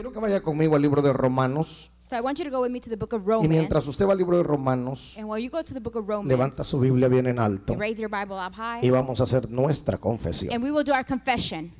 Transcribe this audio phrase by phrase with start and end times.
[0.00, 1.90] Quiero que vaya conmigo al libro de Romanos.
[2.00, 3.50] So I want you to go with me to the book of Y Romans.
[3.50, 6.08] mientras usted va al libro de Romanos, And while you go to the book of
[6.08, 9.20] Romans, levanta su Biblia bien en alto and raise your Bible up high, y vamos
[9.20, 10.54] a hacer nuestra confesión.
[10.54, 11.70] and we will do our confession.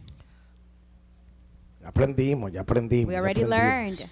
[1.83, 3.09] Aprendimos, ya aprendimos.
[3.09, 3.99] We ya already aprendimos.
[3.99, 4.11] learned.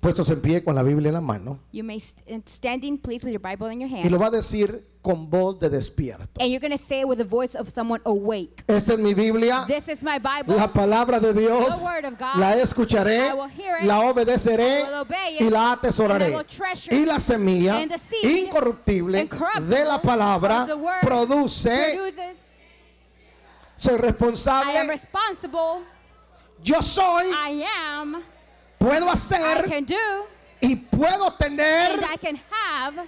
[0.00, 1.58] Puestos en pie con la Biblia en la mano.
[1.72, 4.10] You may st- standing, please, with your Bible in your Y hand.
[4.12, 6.40] lo va a decir con voz de despierto.
[6.40, 8.62] And you're going to say it with the voice of someone awake.
[8.68, 9.64] Esta es mi Biblia.
[9.66, 10.54] This is my Bible.
[10.56, 12.36] La palabra de Dios The word of God.
[12.38, 13.84] la escucharé, I will hear it.
[13.86, 15.40] la obedeceré I will obey it.
[15.40, 16.30] y la And atesoraré.
[16.32, 19.26] I will treasure Y la semilla And the seed incorruptible
[19.68, 21.64] de la palabra of the word produce.
[21.64, 22.36] Produces.
[23.76, 24.88] Soy I am responsable.
[24.90, 25.82] responsible.
[26.62, 28.22] Yo soy, I am.
[28.78, 30.26] Puedo I hacer can do.
[30.60, 31.92] y puedo tener.
[31.92, 33.06] And I can have.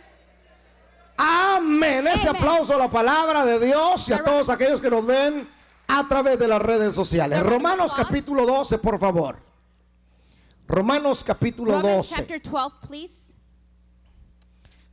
[1.16, 2.06] Amén.
[2.06, 2.42] Ese Amen.
[2.42, 5.46] aplauso a la palabra de Dios y a todos aquellos que nos ven
[5.86, 7.38] a través de las redes sociales.
[7.42, 9.36] The Romanos capítulo 12, por favor.
[10.66, 12.14] Romanos capítulo Romans 12.
[12.16, 13.14] chapter 12, please.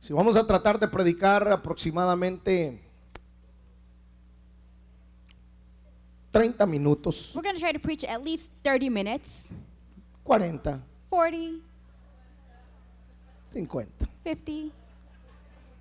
[0.00, 2.82] Si vamos a tratar de predicar aproximadamente
[6.32, 9.52] 30 minutos, We're going to try to preach at least 30 minutes,
[10.28, 11.64] 40, 40,
[13.50, 14.06] 50.
[14.24, 14.74] 50,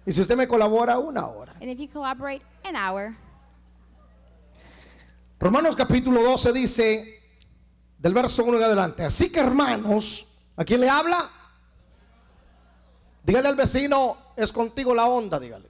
[0.06, 1.52] Y si usted me colabora, una hora.
[1.60, 3.14] and if you collaborate, an hour.
[5.38, 7.20] Romanos capítulo 12 dice,
[7.98, 11.30] del verso 1 en adelante, así que hermanos, ¿a quién le habla?
[13.26, 15.67] Dígale al vecino, es contigo la onda, dígale.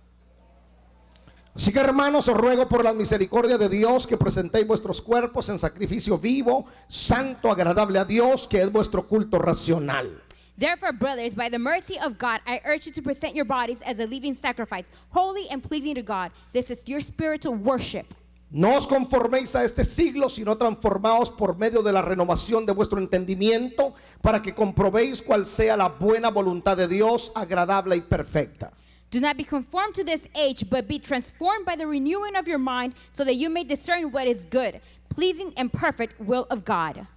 [1.57, 5.57] Así que hermanos, os ruego por la misericordia de Dios que presentéis vuestros cuerpos en
[5.57, 10.21] sacrificio vivo, santo, agradable a Dios, que es vuestro culto racional.
[10.55, 13.97] Therefore, brothers, by the mercy of God, I urge you to present your bodies as
[13.97, 16.29] a living sacrifice, holy and pleasing to God.
[16.53, 18.05] This is your spiritual worship.
[18.51, 22.99] No os conforméis a este siglo, sino transformaos por medio de la renovación de vuestro
[22.99, 28.71] entendimiento, para que comprobéis cuál sea la buena voluntad de Dios, agradable y perfecta.
[29.09, 32.59] Do not be conformed to this age, but be transformed by the renewing of your
[32.59, 37.07] mind, so that you may discern what is good, pleasing, and perfect will of God.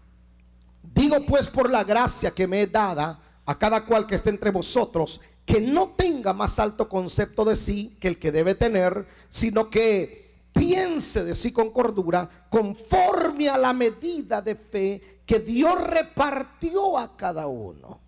[0.94, 4.50] Digo pues por la gracia que me he dada a cada cual que esté entre
[4.50, 9.68] vosotros, que no tenga más alto concepto de sí que el que debe tener, sino
[9.68, 16.96] que piense de sí con cordura, conforme a la medida de fe que Dios repartió
[16.98, 17.99] a cada uno.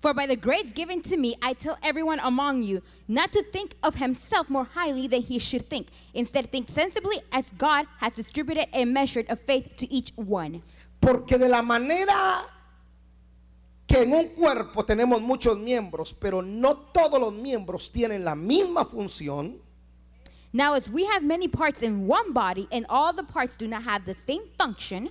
[0.00, 3.74] For by the grace given to me, I tell everyone among you not to think
[3.82, 5.88] of himself more highly than he should think.
[6.14, 10.62] Instead, think sensibly as God has distributed a measure of faith to each one.
[11.00, 12.44] Porque de la manera
[13.88, 18.84] que en un cuerpo tenemos muchos miembros, pero no todos los miembros tienen la misma
[18.84, 19.58] función,
[20.52, 23.82] Now, as we have many parts in one body, and all the parts do not
[23.82, 25.10] have the same function,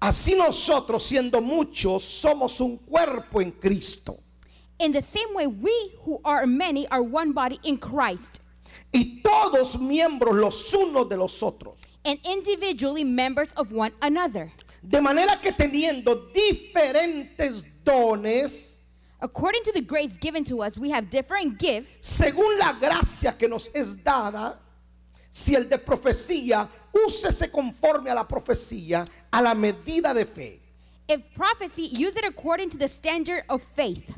[0.00, 4.18] así nosotros siendo muchos somos un cuerpo en Cristo.
[4.78, 5.72] in the same way, we
[6.04, 8.40] who are many are one body in Christ,
[8.92, 11.78] Y todos miembros los unos de los otros.
[12.04, 14.52] and individually members of one another.
[14.86, 18.74] De manera que teniendo diferentes dones,
[19.18, 22.06] According to the grace given to us, we have different gifts.
[22.06, 24.58] según la gracia que nos es dada,
[25.36, 26.66] si el de profecía,
[27.06, 30.60] úsese conforme a la profecía, a la medida de fe.
[31.08, 34.16] If prophecy, use it according to the standard of faith.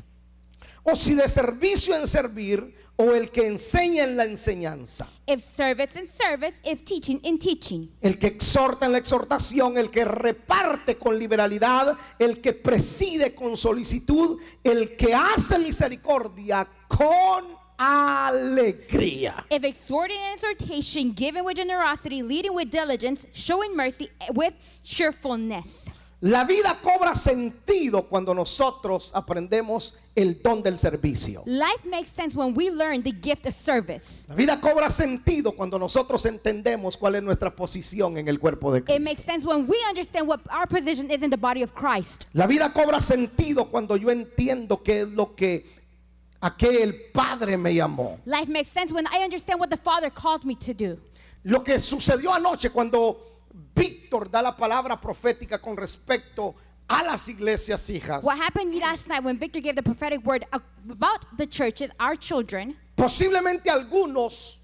[0.81, 5.09] O si de servicio en servir, o el que enseña en la enseñanza.
[5.27, 7.91] If service in service, if teaching in teaching.
[8.01, 13.57] El que exhorta en la exhortación, el que reparte con liberalidad, el que preside con
[13.57, 19.45] solicitud, el que hace misericordia con alegría.
[19.49, 24.53] If exhorting and exhortation, given with generosity, leading with diligence, showing mercy with
[24.83, 25.85] cheerfulness.
[26.21, 31.43] La vida cobra sentido cuando nosotros aprendemos el don del servicio.
[31.45, 34.27] Life makes sense when we learn the gift of service.
[34.27, 38.79] La vida cobra sentido cuando nosotros entendemos cuál es nuestra posición en el cuerpo de
[38.79, 39.03] It Cristo.
[39.05, 42.25] makes sense when we understand what our position is in the body of Christ.
[42.33, 45.63] La vida cobra sentido cuando yo entiendo qué es lo que
[46.41, 48.19] a qué el Padre me llamó.
[48.25, 50.99] Life makes sense when I understand what the Father called me to do.
[51.43, 53.17] Lo que sucedió anoche cuando
[53.75, 56.55] Víctor da la palabra profética con respecto
[56.87, 58.23] a las iglesias hijas.
[58.23, 62.75] What happened last night when Victor gave the prophetic word about the churches, our children,
[62.99, 64.58] Posiblemente algunos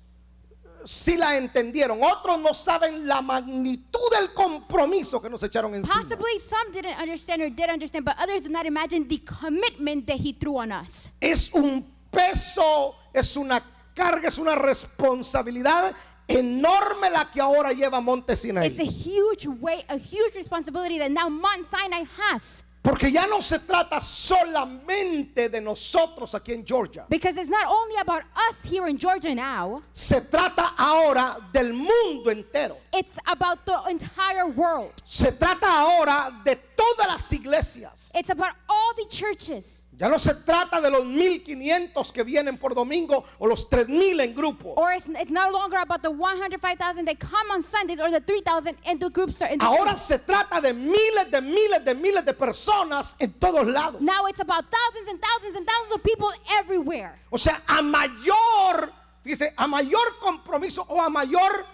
[0.85, 5.95] sí la entendieron, otros no saben la magnitud del compromiso que nos echaron encima.
[5.95, 10.17] possibly some didn't understand or did understand, but others did not imagine the commitment that
[10.17, 11.09] He threw on us.
[11.19, 13.61] Es un peso, es una
[13.95, 15.95] carga, es una responsabilidad
[16.27, 21.29] enorme la que ahora lleva Monte It's a huge weight, a huge responsibility that now
[21.29, 22.63] Mount Sinai has.
[22.85, 27.05] Porque ya no se trata solamente de nosotros aquí en Georgia.
[27.09, 32.29] Because it's not only about us here in Georgia now, Se trata ahora del mundo
[32.29, 32.77] entero.
[32.93, 34.93] it's about the entire world.
[35.03, 38.11] Se trata ahora de todas las iglesias.
[38.13, 38.53] It's about
[38.95, 39.83] the churches.
[39.97, 44.33] Ya no se trata de los 1500 que vienen por domingo o los 3000 en
[44.35, 44.73] grupo.
[44.75, 48.75] Or it's, it's no longer about the 105,000 that come on Sundays or the 3,000
[48.85, 49.41] in the groups.
[49.41, 50.01] Or in the Ahora streets.
[50.01, 54.01] se trata de miles de miles de miles de personas en todos lados.
[54.01, 57.17] Now it's about thousands and thousands and thousands of people everywhere.
[57.31, 58.91] O sea, a mayor,
[59.23, 61.65] fíjese, a mayor compromiso o a mayor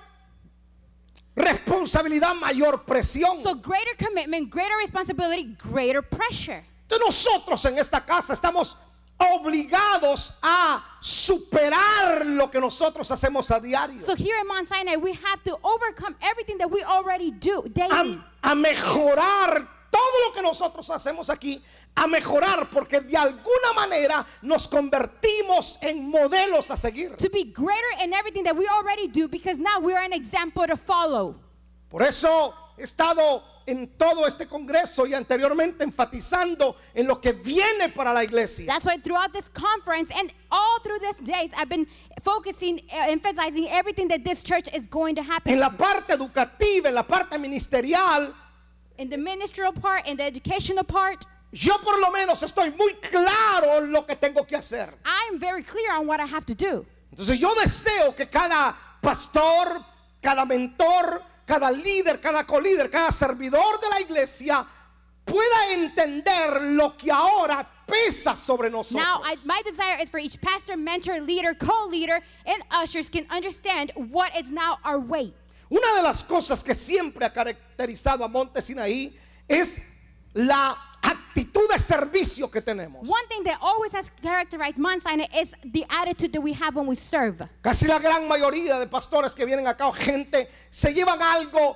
[1.35, 3.41] responsabilidad, mayor presión.
[3.41, 6.63] So greater commitment, greater responsibility, greater pressure.
[6.91, 8.77] Entonces nosotros en esta casa estamos
[9.17, 14.03] obligados a superar lo que nosotros hacemos a diario.
[14.03, 18.21] So here in Mount Sinai, we have to overcome everything that we already do daily.
[18.41, 21.61] a, a mejorar todo lo que nosotros hacemos aquí,
[21.95, 27.15] a mejorar porque de alguna manera nos convertimos en modelos a seguir.
[27.17, 30.65] to be greater in everything that we already do because now we are an example
[30.67, 31.35] to follow.
[31.89, 37.88] Por eso he estado en todo este congreso y anteriormente enfatizando en lo que viene
[37.89, 38.65] para la iglesia.
[38.68, 41.88] That's why throughout this conference and all through these days, I've been
[42.21, 45.53] focusing, uh, emphasizing everything that this church is going to happen.
[45.53, 48.33] En la parte educativa, en la parte ministerial,
[48.97, 53.77] in the ministerial part, in the educational part, yo por lo menos estoy muy claro
[53.77, 54.89] en lo que tengo que hacer.
[55.06, 56.85] I'm very clear on what I have to do.
[57.12, 59.81] Entonces yo deseo que cada pastor,
[60.21, 64.65] cada mentor, cada líder, cada colíder, cada servidor de la iglesia
[65.25, 69.03] pueda entender lo que ahora pesa sobre nosotros.
[69.03, 73.92] Now, I, my desire is for each pastor, mentor, leader, co-leader, and ushers can understand
[73.95, 75.33] what is now our weight.
[75.69, 79.13] Una de las cosas que siempre ha caracterizado a Monte Sinaí
[79.50, 79.77] es
[80.33, 83.07] la actitud de servicio que tenemos.
[83.07, 86.86] One thing that always has characterized Mount Sinai is the attitude that we have when
[86.88, 87.42] we serve.
[87.63, 91.75] Casi la gran mayoría de pastores que vienen acá gente se llevan algo,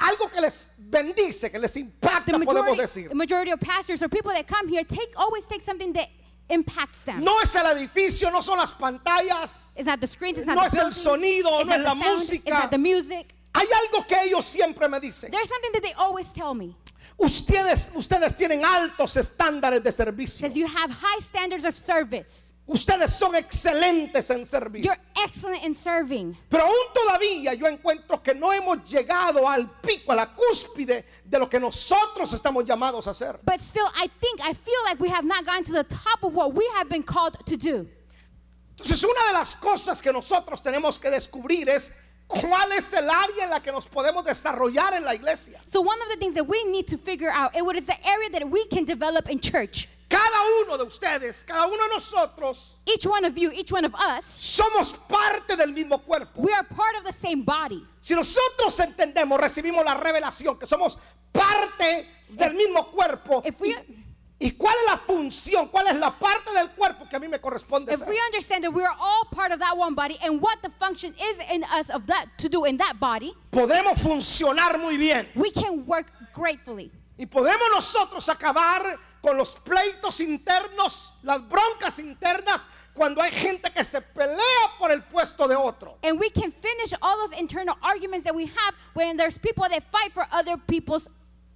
[0.00, 3.08] algo que les bendice, que les impacta, The podemos majority, decir.
[3.08, 6.08] the majority of pastors or people that come here take always take something that
[6.50, 7.22] impacts them.
[7.22, 10.62] No es el edificio, no son las pantallas, It's not the screens, it's not No
[10.62, 12.42] the es el building, sonido, no es la sound, música.
[12.46, 13.34] it's not the music.
[13.54, 15.30] Hay algo que ellos siempre me dicen.
[15.30, 16.76] There's something that they always tell me.
[17.18, 20.46] Ustedes, ustedes tienen altos estándares de servicio.
[20.46, 22.48] Says you have high standards of service.
[22.68, 24.84] Ustedes son excelentes en servir.
[24.84, 26.36] You're excellent in serving.
[26.50, 31.38] Pero aún todavía yo encuentro que no hemos llegado al pico, a la cúspide de
[31.38, 33.40] lo que nosotros estamos llamados a hacer.
[33.42, 36.34] But still, I think, I feel like we have not gotten to the top of
[36.34, 37.88] what we have been called to do.
[38.76, 41.90] Entonces una de las cosas que nosotros tenemos que descubrir es
[42.28, 45.60] cuál es el área en la que nos podemos desarrollar en la iglesia.
[45.64, 47.96] So one of the things that we need to figure out, it what is the
[48.06, 49.88] area that we can develop in church.
[50.10, 53.94] Cada uno de ustedes, cada uno de nosotros, Each one of you, each one of
[53.94, 56.40] us, somos parte del mismo cuerpo.
[56.40, 57.82] we are part of the same body.
[58.00, 60.96] Si nosotros entendemos, recibimos la revelación que somos
[61.32, 63.42] parte del mismo cuerpo.
[63.44, 63.76] if we-
[64.40, 65.68] y, cuál es la función?
[65.68, 68.72] ¿Cuál es la parte del cuerpo que a mí me corresponde If we understand that
[68.72, 71.90] we are all part of that one body and what the function is in us
[71.90, 75.26] of that to do in that body, Podremos funcionar muy bien.
[75.34, 76.90] we can work gratefully.
[77.18, 83.82] Y podemos nosotros acabar con los pleitos internos, las broncas internas, cuando hay gente que
[83.82, 84.38] se pelea
[84.78, 85.98] por el puesto de otro.
[86.04, 89.82] And we can finish all those internal arguments that we have when there's people that
[89.90, 91.08] fight for other people's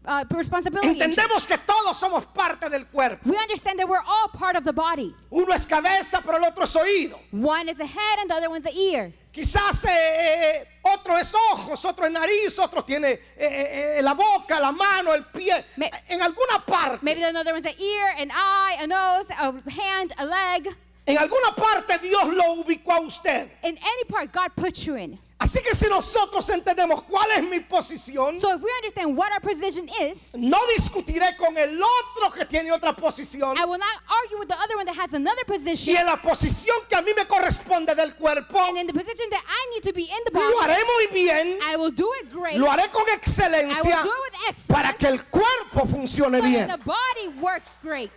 [0.04, 0.88] uh, responsibility.
[1.00, 3.28] Entendemos que todos somos parte del cuerpo.
[3.28, 5.14] We understand that we're all part of the body.
[5.30, 7.18] Uno es cabeza, pero el otro es oído.
[7.32, 9.12] One is the head and the other one's the ear.
[9.32, 14.12] Quizás eh, eh, otro es ojos, otro es nariz, otro tiene eh, eh, eh, la
[14.12, 15.64] boca, la mano, el pie.
[15.76, 20.12] Me- en alguna parte, Maybe another one's an ear, an eye, a nose, a hand,
[20.18, 20.68] a leg.
[21.06, 23.48] en alguna parte Dios lo ubicó a usted.
[23.64, 25.18] In any part God puts you in.
[25.42, 29.40] Así que si nosotros entendemos cuál es mi posición, So if we understand what our
[29.40, 33.56] position is, no discutiré con el otro que tiene otra posición.
[33.58, 35.96] I will not argue with the other one that has another Y position.
[35.96, 39.42] en la posición que a mí me corresponde del cuerpo, And in the position that
[39.48, 42.56] I need to be in the lo haré muy bien, I will do it great.
[42.58, 44.68] lo haré con I excelencia will do it with excellence.
[44.68, 46.68] para que el cuerpo funcione so bien.
[46.68, 48.12] the body works great.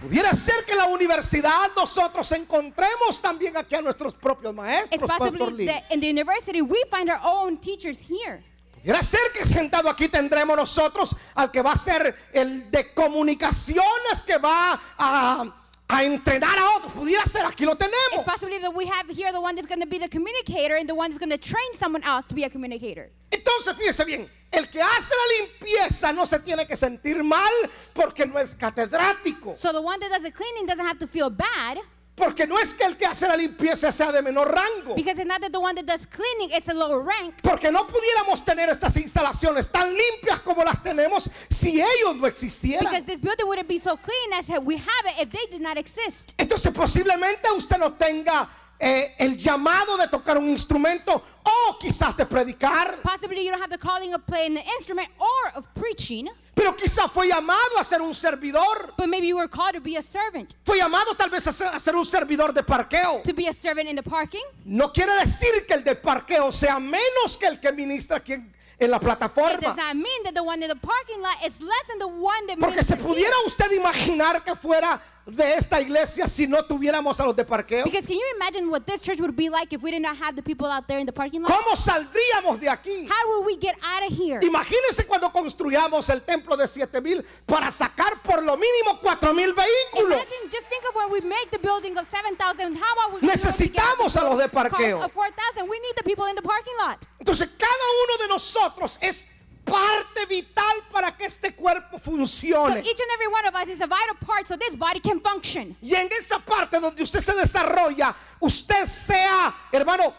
[0.00, 5.00] Pudiera ser que en la universidad nosotros encontremos también aquí a nuestros propios It's maestros,
[5.08, 5.66] Pastor possibly Lee.
[5.66, 8.42] that in the university we find our own teachers here.
[8.80, 14.22] Pudiera ser que sentado aquí tendremos nosotros al que va a ser el de comunicaciones,
[14.24, 15.44] que va a,
[15.88, 16.92] a entrenar a otros.
[16.92, 18.24] Pudiera ser, aquí lo It's tenemos.
[18.24, 20.94] possibly that we have here the one that's going to be the communicator and the
[20.94, 23.10] one that's going to train someone else to be a communicator.
[23.32, 27.52] Entonces, fíjese bien, el que hace la limpieza no se tiene que sentir mal
[27.92, 29.54] porque no es catedrático.
[29.54, 31.78] So the one that does the cleaning doesn't have to feel bad
[32.16, 34.96] Porque no es que el que hace la limpieza sea de menor rango.
[34.96, 37.34] because it's not that the one that does cleaning is a lower rank.
[37.44, 42.90] Porque no pudiéramos tener estas instalaciones tan limpias como las tenemos si ellos no existieran.
[42.90, 45.76] Because this building wouldn't be so clean as we have it if they did not
[45.78, 46.32] exist.
[46.38, 48.48] Entonces posiblemente usted no tenga
[48.80, 53.70] eh, el llamado de tocar un instrumento o quizás de predicar, Possibly you don't have
[53.70, 58.00] the calling of playing the instrument or of preaching, pero quizás fue llamado a ser
[58.02, 58.92] un servidor.
[58.96, 60.54] but maybe you were called to be a servant.
[60.64, 63.22] Fue llamado tal vez a ser, a ser un servidor de parqueo.
[63.24, 64.42] To be a servant in the parking.
[64.64, 68.90] No quiere decir que el de parqueo sea menos que el que ministra aquí en,
[68.90, 69.74] la plataforma.
[69.74, 72.58] not mean that the one in the parking lot is less than the one that
[72.60, 77.36] Porque se pudiera usted imaginar que fuera de esta iglesia si no tuviéramos a los
[77.36, 77.84] de parqueo.
[77.84, 80.34] Because can you imagine what this church would be like if we did not have
[80.34, 81.50] the people out there in the parking lot?
[81.50, 83.06] ¿Cómo saldríamos de aquí?
[83.06, 84.40] How would we get out of here?
[84.42, 90.18] Imagínense cuando construyamos el templo de 7000 para sacar por lo mínimo 4000 vehículos.
[90.18, 92.76] Imagine, just think of when we make the building of 7,000.
[92.76, 95.04] How about we Necesitamos a los de parqueo.
[95.04, 95.68] Of 4,000.
[95.68, 97.04] We need the people in the parking lot.
[97.18, 99.28] Entonces cada uno de nosotros es
[99.70, 102.80] parte vital para que este cuerpo So funcione.
[102.80, 105.76] each and every one of us is a vital part so this body can function.
[105.82, 110.12] Y en esa parte donde usted se desarrolla, usted sea, hermano,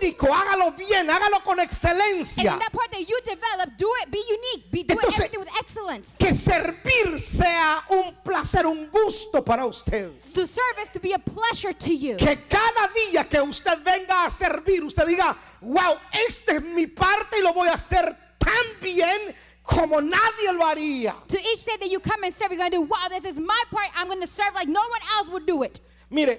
[0.00, 2.52] único, hágalo bien, hágalo con And excelencia.
[2.54, 5.40] in that part that you develop, do it, be unique, be, do it Entonces- everything
[5.40, 6.08] with excellence.
[6.18, 10.10] Que servir sea un placer, un gusto para usted.
[10.32, 12.16] To serve is to be a pleasure to you.
[12.16, 17.38] Que cada día que usted venga a servir, usted diga, wow, esta es mi parte
[17.38, 21.14] y lo voy a hacer tan bien como nadie lo haría.
[21.28, 23.38] To each day that you come and serve, you're going to do, wow, this is
[23.38, 23.88] my part.
[23.96, 25.80] I'm going to serve like no one else would do it.
[26.10, 26.38] Mire,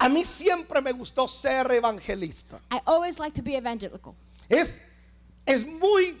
[0.00, 2.58] a mí siempre me gustó ser evangelista.
[2.70, 4.14] I always like to be evangelical.
[4.50, 4.80] Es,
[5.46, 6.16] es muy,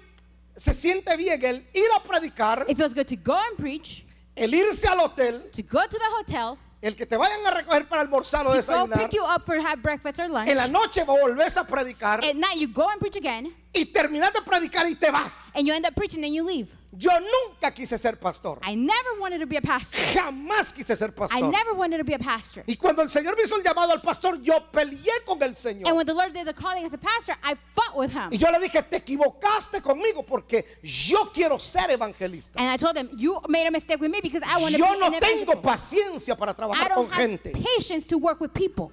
[0.56, 4.04] se siente bien el ir a predicar, It feels good to go and preach,
[4.36, 7.88] el irse al hotel, to go to the hotel, el que te vayan a recoger
[7.88, 8.98] para almorzar o go desayunar.
[8.98, 10.48] pick you up for have breakfast or lunch.
[10.48, 14.32] En la noche volvés a predicar At night, you go and preach again, y terminas
[14.32, 15.50] de predicar y te vas.
[15.54, 16.68] and you end up preaching and you leave.
[16.94, 18.58] Yo nunca quise ser pastor.
[18.62, 19.98] I never wanted to be a pastor.
[20.12, 21.50] Jamás quise ser I pastor.
[21.50, 22.64] never wanted to be a pastor.
[22.66, 25.56] Y cuando el Señor me hizo el llamado al pastor, yo peleé con el And
[25.56, 25.94] Señor.
[25.94, 28.28] when the Lord did the calling as a pastor, I fought with him.
[28.30, 32.58] Y yo le dije, te equivocaste conmigo porque yo quiero ser evangelista.
[32.60, 34.92] And I told him, You made a mistake with me because I want to Yo
[34.92, 37.52] be no an tengo paciencia para I trabajar don't con have gente.
[37.52, 38.92] patience to work with people.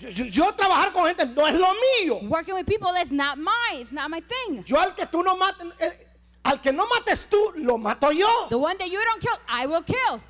[0.00, 2.28] Yo, yo- trabajar con gente no es lo mío.
[2.28, 3.80] Working with people is not mine.
[3.80, 4.62] It's not my thing.
[4.66, 6.06] Yo al que tú no mates, eh,
[6.44, 8.28] al que no mates tú, lo mato yo.
[8.50, 10.20] The one that you don't kill, I will kill.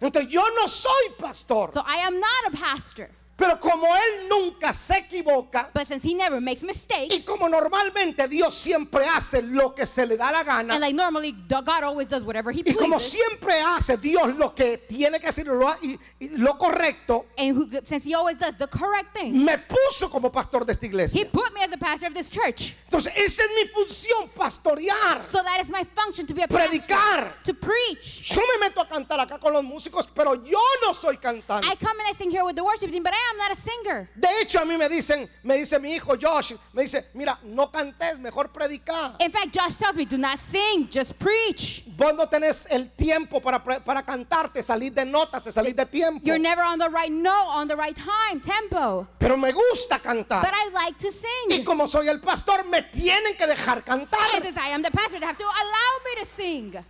[0.00, 1.70] Entonces yo no soy pastor.
[1.72, 3.08] So I am not a pastor.
[3.36, 8.26] Pero como él nunca se equivoca But since he never makes y mistakes, como normalmente
[8.28, 12.08] Dios siempre hace lo que se le da la gana and like normally God always
[12.08, 15.68] does whatever he y como pleases, siempre hace Dios lo que tiene que hacer lo,
[15.82, 20.10] y- y lo correcto, and who, since he always does the correct thing, me puso
[20.10, 21.26] como pastor de esta he iglesia.
[21.30, 22.74] put me as the pastor of this church.
[22.90, 26.70] Entonces esa es mi función, pastorear, So that is my function to be a pastor,
[26.70, 27.32] predicar.
[27.44, 28.22] to preach.
[28.34, 31.66] Yo me meto a cantar acá con los músicos, pero yo no soy cantante.
[31.66, 33.56] I come and I sing here with the worship team, but I am not a
[33.56, 34.08] singer.
[34.14, 37.70] De hecho, a mí me dicen, me dice mi hijo Josh, me dice, mira, no
[37.70, 39.16] cantes, mejor predicar.
[39.20, 41.84] In fact, Josh tells me, do not sing, just preach.
[41.96, 46.20] Vos no tenés el tiempo para, para cantarte, salir de nota, te salís de tiempo.
[46.24, 49.06] You're never on the right note, on the right time, tempo.
[49.18, 50.52] Pero me gusta But cantar.
[50.54, 51.12] I like to Y
[51.56, 51.64] sing.
[51.64, 54.42] como soy el pastor, me tienen que dejar And cantar.
[54.42, 56.84] since I am the pastor, they have to allow me to sing.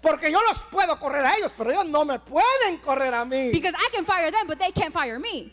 [0.00, 3.50] Porque yo los puedo correr a ellos, pero ellos no me pueden correr a mí.
[3.50, 5.52] Because I can fire them, but they can't fire me.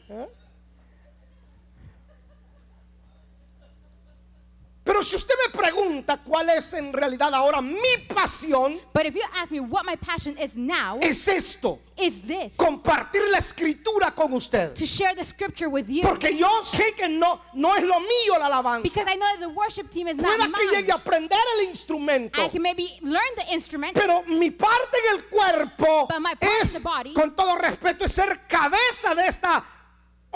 [4.87, 9.21] Pero si usted me pregunta cuál es en realidad ahora mi pasión, But if you
[9.35, 14.31] ask me what my passion is now, es esto, is this compartir la escritura con
[14.33, 14.73] usted.
[14.75, 16.03] to share the scripture with you.
[16.03, 18.83] Porque yo sé que no, no es lo mío la alabanza.
[18.83, 20.77] Because I know that the worship team is not Pueda que mine.
[20.81, 22.41] llegue a aprender el instrumento.
[22.41, 26.43] I can maybe learn the instrument, Pero mi parte en el cuerpo But my part
[26.43, 29.63] in es, the body- con todo respeto, es ser cabeza de esta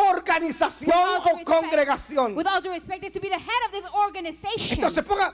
[0.10, 2.36] organización o congregación.
[4.72, 5.34] Entonces ponga,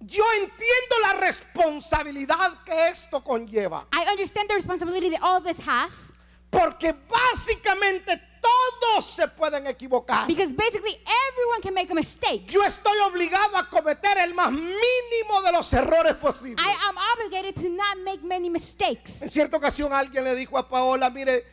[0.00, 3.86] yo entiendo la responsabilidad que esto conlleva.
[3.92, 6.12] I understand the responsibility that all of this has
[6.50, 10.26] Porque básicamente todos se pueden equivocar.
[10.26, 12.46] Because basically everyone can make a mistake.
[12.46, 16.64] Yo estoy obligado a cometer el más mínimo de los errores posibles.
[16.64, 19.20] I am obligated to not make many mistakes.
[19.20, 21.44] En cierta ocasión alguien le dijo a Paola, mire,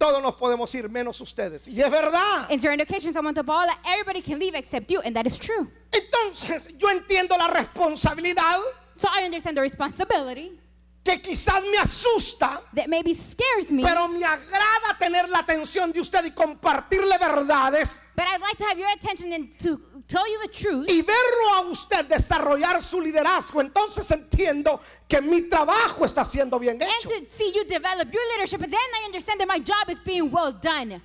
[0.00, 1.68] todos nos podemos ir menos ustedes.
[1.68, 2.50] Y es verdad.
[2.50, 5.70] In certain occasions, someone told Paula, everybody can leave except you, and that is true.
[5.92, 8.58] Entonces yo entiendo la responsabilidad
[8.94, 10.58] So I understand the responsibility
[11.02, 16.00] que quizás me asusta, that maybe scares me, pero me agrada tener la atención de
[16.00, 19.80] usted y compartirle verdades but I'd like to have your attention and to
[20.10, 20.88] tell you the truth.
[20.90, 23.60] y verlo a usted desarrollar su liderazgo.
[23.60, 27.08] Entonces entiendo que mi trabajo está siendo bien And hecho.
[27.10, 30.30] to see you develop your leadership, and then I understand that my job is being
[30.30, 31.00] well done.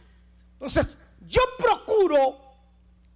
[0.60, 0.98] Entonces
[1.28, 2.36] yo procuro,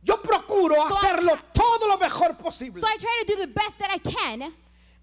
[0.03, 2.79] yo procuro So I hacerlo try- todo lo mejor posible.
[2.79, 4.53] So I try to do the best that I can.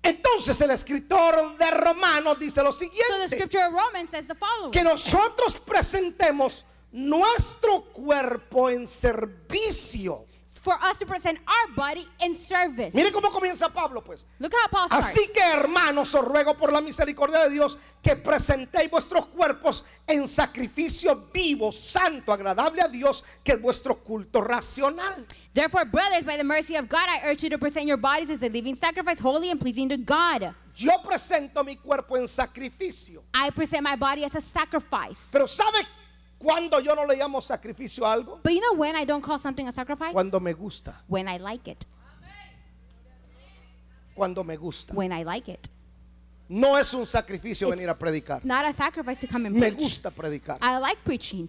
[0.05, 4.37] Entonces el escritor de Romanos dice lo So the siguiente, scripture of Romans says the
[4.37, 4.71] following.
[4.71, 6.63] que nosotros presentemos
[6.93, 10.25] nuestro cuerpo en servicio.
[10.67, 12.93] For us to present our body in service.
[12.93, 14.27] Mire cómo comienza Pablo, pues.
[14.41, 15.17] Look how Paul starts.
[15.17, 20.27] Así que hermanos, os ruego por la misericordia de Dios que presentéis vuestros cuerpos en
[20.27, 25.25] sacrificio vivo, santo, agradable a Dios, que es vuestro culto racional.
[25.55, 28.43] Therefore, brothers, by the mercy of God, I urge you to present your bodies as
[28.43, 30.53] a living sacrifice, holy and pleasing to God.
[30.75, 33.23] Yo presento mi cuerpo en sacrificio.
[33.33, 35.29] I present my body as a sacrifice.
[35.31, 35.87] Pero ¿sabe
[36.39, 38.41] cuándo yo no le llamo sacrificio a algo?
[38.43, 40.13] But you know when I don't call something a sacrifice?
[40.13, 41.85] Cuando me gusta, When I like it.
[44.15, 44.93] cuando me gusta.
[44.95, 45.69] When I like it.
[46.49, 48.45] No es un sacrificio venir a predicar.
[48.45, 49.79] Not a sacrifice to come and Me preach.
[49.81, 50.59] gusta predicar.
[50.63, 51.49] I like preaching.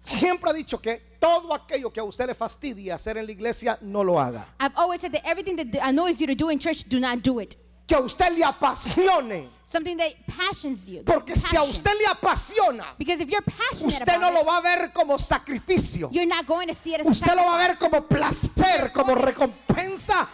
[0.00, 3.78] Siempre ha dicho que todo aquello que a usted le fastidia hacer en la iglesia,
[3.82, 4.46] no lo haga.
[4.60, 7.40] I've always said that everything that annoys you to do in church, do not do
[7.40, 7.56] it.
[7.86, 9.48] Que a usted le apasione.
[9.70, 11.02] Something that passions you.
[11.04, 11.70] Porque si a passion.
[11.70, 16.08] usted le apasiona, Because if you're passionate usted no lo va a ver como sacrificio.
[16.10, 19.14] you're not going to see it as Usted lo va a ver como placer, como
[19.14, 20.26] recompensa,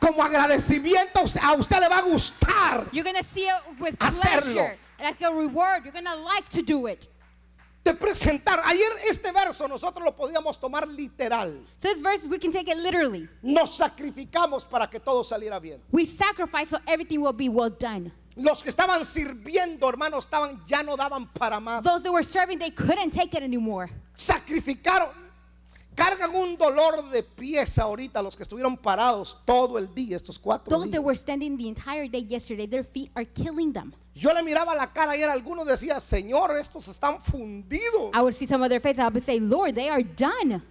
[0.00, 1.20] como agradecimiento.
[1.42, 4.40] A usted le va a gustar You're to see it with Hacerlo.
[4.44, 4.78] pleasure.
[4.98, 7.06] And as a reward, you're going to like to do it.
[7.84, 8.62] de presentar.
[8.64, 11.66] Ayer este verso nosotros lo podíamos tomar literal.
[11.76, 13.28] So this verse, we can take it literally.
[13.42, 15.80] Nos sacrificamos para que todo saliera bien.
[15.92, 18.12] We sacrifice so everything will be well done.
[18.40, 21.84] Los que estaban sirviendo, hermanos, estaban ya no daban para más.
[21.84, 23.90] Those that were serving, they couldn't take it anymore.
[24.14, 25.08] Sacrificaron.
[25.94, 30.70] Cargan un dolor de pies ahorita los que estuvieron parados todo el día, estos cuatro
[30.70, 31.04] Those that días.
[31.04, 33.92] were standing the entire day yesterday, their feet are killing them.
[34.14, 38.10] Yo le miraba la cara y era algunos decía, Señor, estos están fundidos.
[38.14, 39.00] I would see some of their faces.
[39.00, 40.62] I would say, Lord, they are done.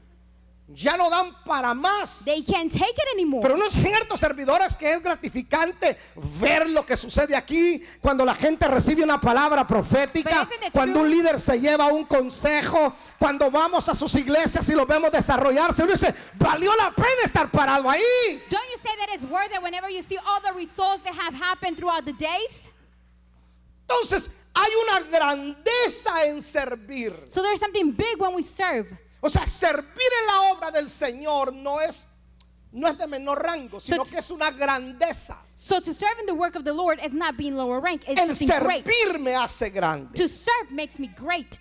[0.72, 2.24] Ya no dan para más.
[2.26, 3.42] They can't take it anymore.
[3.42, 5.98] Pero no es cierto, servidores, que es gratificante
[6.40, 11.40] ver lo que sucede aquí cuando la gente recibe una palabra profética, cuando un líder
[11.40, 15.82] se lleva un consejo, cuando vamos a sus iglesias y los vemos desarrollarse.
[15.82, 18.04] Uno dice, valió la pena estar parado ahí.
[18.52, 21.34] Don't you say that it's worth it whenever you see all the results that have
[21.34, 22.72] happened throughout the days?
[23.88, 27.12] Entonces, hay una grandeza en servir.
[27.28, 28.96] So there's something big when we serve.
[29.22, 32.08] O sea, servir en la obra del Señor no es,
[32.72, 35.38] no es de menor rango, sino So- que es una grandeza.
[35.56, 38.04] So to serve in the work of the Lord is not being lower rank.
[38.08, 38.86] It's El great.
[38.86, 40.14] servir me hace grande.
[40.16, 41.60] To serve makes me great.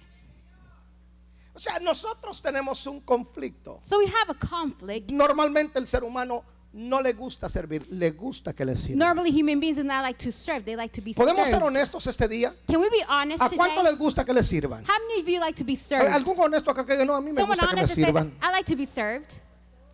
[1.54, 3.80] O sea, nosotros tenemos un conflicto.
[3.82, 5.10] So we have a conflict.
[5.10, 8.98] Normalmente el ser humano no le gusta servir, le gusta que le sirvan.
[8.98, 10.64] Normally human beings do not like to serve.
[10.64, 11.66] They like to be ¿Podemos ser served.
[11.66, 12.52] honestos este día?
[12.66, 13.56] Can we be honest ¿A today?
[13.56, 14.84] cuánto les gusta que le sirvan?
[14.84, 16.12] How many of you like to be ¿Hay served?
[16.12, 17.94] ¿Algún honesto acá que diga, no, a mí me Someone gusta que me honest that
[17.94, 18.32] says, sirvan?
[18.42, 19.34] I like to be served.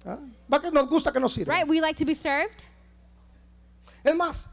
[0.06, 0.18] ¿Ah?
[0.52, 1.56] ¿Va que nos gusta que nos sirvan?
[1.56, 1.68] Right?
[1.68, 2.64] We like to be served.
[4.02, 4.48] Es más,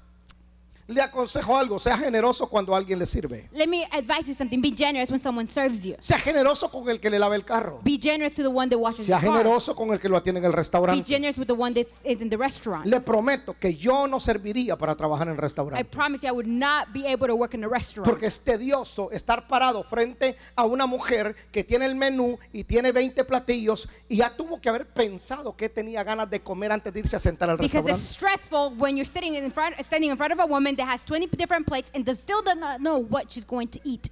[0.92, 3.50] le aconsejo algo, sea generoso cuando alguien le sirve.
[3.54, 4.62] Let me advise you something.
[4.62, 5.96] Be generous when someone serves you.
[6.00, 7.80] Sea generoso con el que le lava el carro.
[7.84, 9.38] Be generous to the one that washes Sea the car.
[9.38, 11.04] generoso con el que lo atiende en el Be restaurante.
[11.06, 12.86] generous with the one that is in the restaurant.
[12.86, 15.86] Le prometo que yo no serviría para trabajar en I restaurante.
[15.86, 18.06] promise you I would not be able to work in a restaurant.
[18.10, 22.92] Porque es tedioso estar parado frente a una mujer que tiene el menú y tiene
[22.92, 27.00] 20 platillos y ya tuvo que haber pensado que tenía ganas de comer antes de
[27.00, 28.04] irse a sentar al Because it's restaurante.
[28.42, 31.28] stressful when you're sitting in front, standing in front of a woman that has 20
[31.38, 34.10] different plates and still does not know what she's going to eat.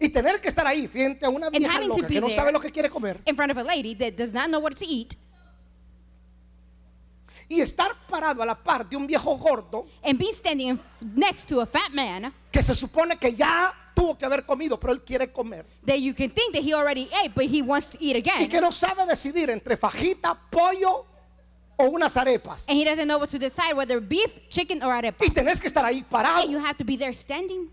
[0.00, 2.60] Y tener que estar ahí frente a una vieja loca be que no sabe lo
[2.60, 5.14] que quiere comer In front of a lady that does not know what to eat
[7.48, 10.80] y estar parado a la par de un viejo gordo and be standing in,
[11.14, 14.92] next to a fat man que se supone que ya tuvo que haber comido, pero
[14.92, 15.64] él quiere comer.
[15.86, 18.48] that you can think that he already ate, but he wants to eat Y again.
[18.48, 21.06] que no sabe decidir entre fajita, pollo
[21.82, 22.68] o unas arepas.
[22.68, 25.24] And he doesn't know what to decide whether beef, chicken, or arepa.
[25.24, 26.42] Y tenés que estar ahí parado.
[26.42, 27.68] And you have to be there standing.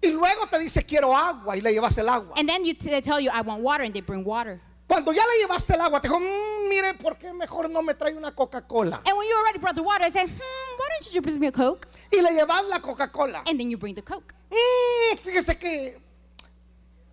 [0.00, 2.34] Y luego te dice quiero agua y le llevas el agua.
[2.36, 4.60] And then you they tell you, I want water, and they bring water.
[4.88, 7.94] Cuando ya le llevaste el agua, te dijo, "Mm, mire, ¿por qué mejor no me
[7.94, 9.00] trae una Coca-Cola?
[9.06, 10.32] And when you already brought the water, I say, hmm,
[10.78, 11.86] why don't you just bring me a Coke?
[12.12, 13.42] Y le llevas la Coca-Cola.
[13.46, 14.34] And then you bring the Coke.
[14.50, 15.98] "Mm, fíjese que,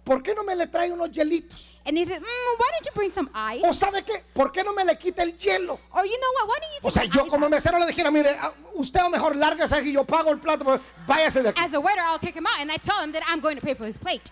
[0.03, 1.68] ¿por qué no me le trae unos hielitos?
[1.89, 3.61] And he mm, why don't you bring some ice?
[3.65, 5.79] O sabe qué, ¿por qué no me le quita el hielo?
[5.91, 7.51] Or you know what, why don't you O sea, yo ice como out?
[7.51, 10.79] mesero le dijera, mire, a- usted lo mejor lárgase y yo pago el plato, pero
[11.07, 11.59] váyase de aquí.
[11.59, 13.61] As a waiter, I'll kick him out, and I tell him that I'm going to
[13.65, 14.29] pay for his plate.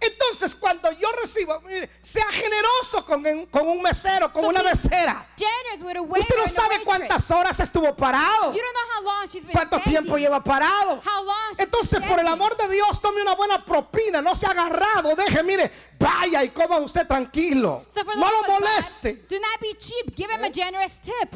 [0.00, 4.62] Entonces, cuando yo recibo, mire, sea generoso con, un- con un mesero, con So una
[4.62, 5.26] mesera.
[6.20, 9.80] Usted no sabe cuántas horas estuvo parado, You don't know how long she's been cuánto
[9.80, 11.02] tiempo lleva parado.
[11.58, 15.70] Entonces, por el amor de Dios, tome una buena propina, no sea agarrado, deje, mire,
[15.98, 17.84] vaya y coma usted tranquilo.
[17.92, 20.14] So No lo God, moleste, do not be cheap.
[20.14, 21.34] Give him a generous tip.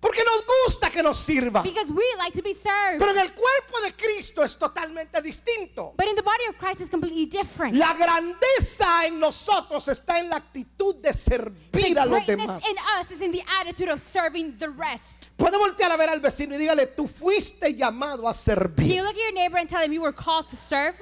[0.00, 1.62] Porque nos gusta que nos sirva.
[1.62, 2.98] Because we like to be served.
[2.98, 5.94] Pero en el cuerpo de Cristo es totalmente distinto.
[5.96, 7.74] But in the body of Christ, it's completely different.
[7.74, 12.62] La grandeza en nosotros está en la actitud de servir a los Greatness demás.
[12.68, 15.28] in us is in the attitude of serving the rest.
[15.36, 18.86] Puede voltear a ver al vecino y dígale, tú fuiste llamado a Can servir.
[18.86, 20.94] you look at your neighbor and tell him you were called to serve?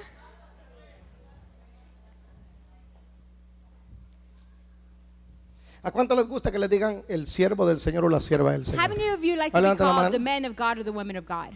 [5.86, 8.62] ¿A cuánto les gusta que le digan el siervo del Señor o la sierva del
[8.62, 8.88] How Señor?
[8.88, 10.10] many of you like to be Levanta la called mano.
[10.10, 11.52] the men of God or the women of God?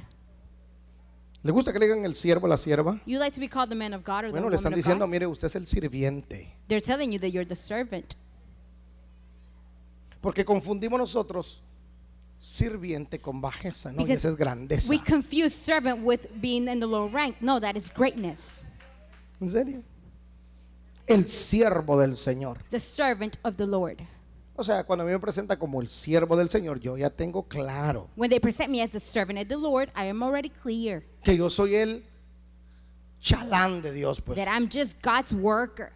[1.42, 3.00] ¿Le gusta que le digan el siervo o la sierva?
[3.06, 4.72] You like to be called the man of God or the Bueno, le woman están
[4.72, 5.10] of diciendo, God?
[5.10, 6.54] mire, usted es el sirviente.
[6.68, 8.14] They're telling you that you're the servant.
[10.20, 11.64] Porque confundimos nosotros
[12.38, 14.02] sirviente con bajeza, ¿no?
[14.02, 14.88] Y Because esa es grandeza.
[14.90, 17.34] We confuse servant with being in the low rank.
[17.40, 18.62] No, that is greatness.
[19.40, 19.82] ¿En serio?
[21.08, 22.58] El siervo del Señor.
[22.70, 24.00] The servant of the Lord.
[24.60, 27.44] O sea, cuando a mí me presenta como el siervo del Señor, yo ya tengo
[27.44, 31.02] claro When they present me as the servant of the Lord, I am already clear
[31.24, 32.04] que yo soy el
[33.22, 34.36] chalán de Dios, pues.
[34.36, 35.94] that I'm just God's worker.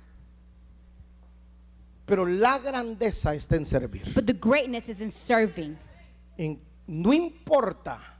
[2.06, 4.10] Pero la grandeza está en servir.
[4.14, 5.76] But the greatness is in serving.
[6.38, 8.13] En- no importa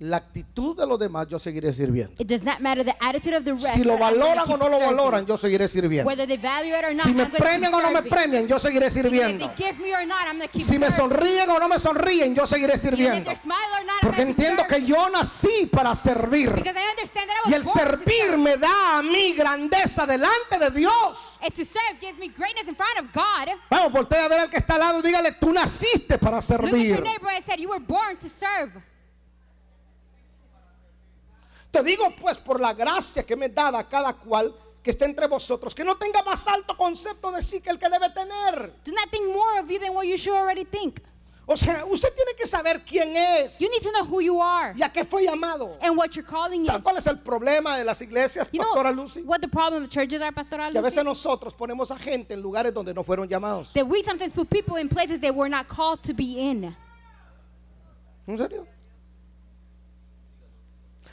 [0.00, 2.14] la actitud de los demás, yo seguiré sirviendo.
[2.18, 3.74] It does not matter the attitude of the rest.
[3.74, 4.96] Si lo valoran o no lo serving.
[4.96, 6.08] valoran, yo seguiré sirviendo.
[6.08, 8.58] Whether they value it or not, Si me I'm premian o no me premian, yo
[8.58, 9.54] seguiré Even if sirviendo.
[9.54, 10.96] they give me or not, I'm keep Si me serving.
[11.18, 13.30] sonríen o no me sonríen, yo seguiré if sirviendo.
[13.30, 16.50] or not, Porque entiendo que yo nací para servir.
[16.54, 20.70] Because I understand that I Y el servir me da a mí grandeza delante de
[20.70, 21.38] Dios.
[21.42, 22.32] Me.
[23.70, 26.44] Vamos, voltea a ver al que está al lado y dígale, tú naciste para Look
[26.44, 27.02] at your servir.
[27.02, 28.72] neighbor and said, You were born to serve.
[31.70, 35.26] Te digo pues por la gracia que me da a cada cual que esté entre
[35.26, 38.72] vosotros, que no tenga más alto concepto de sí que el que debe tener.
[38.84, 41.00] Do not think more of you than what you should already think.
[41.52, 44.72] O sea, usted tiene que saber quién es You need to know who you are
[44.76, 45.76] y a qué fue llamado.
[45.82, 46.66] and what your calling is.
[46.68, 49.22] ¿Sabe cuál es el problema de las iglesias, You Pastora know Lucy?
[49.22, 51.08] what the problem of churches are, Pastoral Que a veces Lucy?
[51.08, 53.72] nosotros ponemos a gente en lugares donde no fueron llamados.
[53.74, 56.74] That we sometimes put people in places they were not called to be in.
[58.26, 58.66] ¿En serio?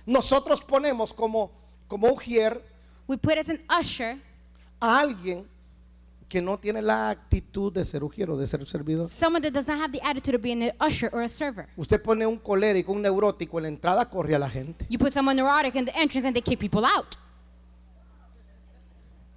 [0.08, 1.52] Nosotros ponemos como,
[1.88, 2.60] como ujier
[3.08, 4.18] We put as an usher
[4.80, 5.48] a alguien
[6.28, 9.08] que no tiene la actitud de ser ujier o de ser servidor.
[9.10, 11.68] someone that does not have the attitude of being an usher or a server.
[11.78, 14.86] Usted pone un colérico, un neurótico en la entrada, corre a la gente.
[14.90, 17.16] You put someone neurotic in the entrance and they kick people out.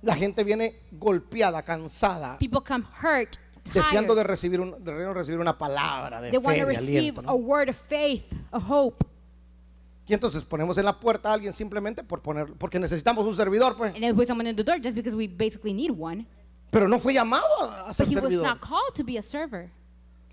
[0.03, 3.37] La gente viene golpeada, cansada, People come hurt,
[3.75, 4.27] deseando de tired.
[4.31, 7.21] recibir, un- de recibir una palabra de They want fe, to de receive aliento.
[7.21, 7.35] a ¿no?
[7.35, 9.05] word of faith, a hope.
[10.11, 13.77] Y entonces ponemos en la puerta a alguien simplemente por poner, porque necesitamos un servidor,
[13.77, 13.95] pues.
[13.95, 16.27] And then we put someone in the door just because we basically need one.
[16.73, 17.45] Pero no fue llamado
[17.87, 18.43] a ser But he was servidor.
[18.45, 19.71] not called to be a server.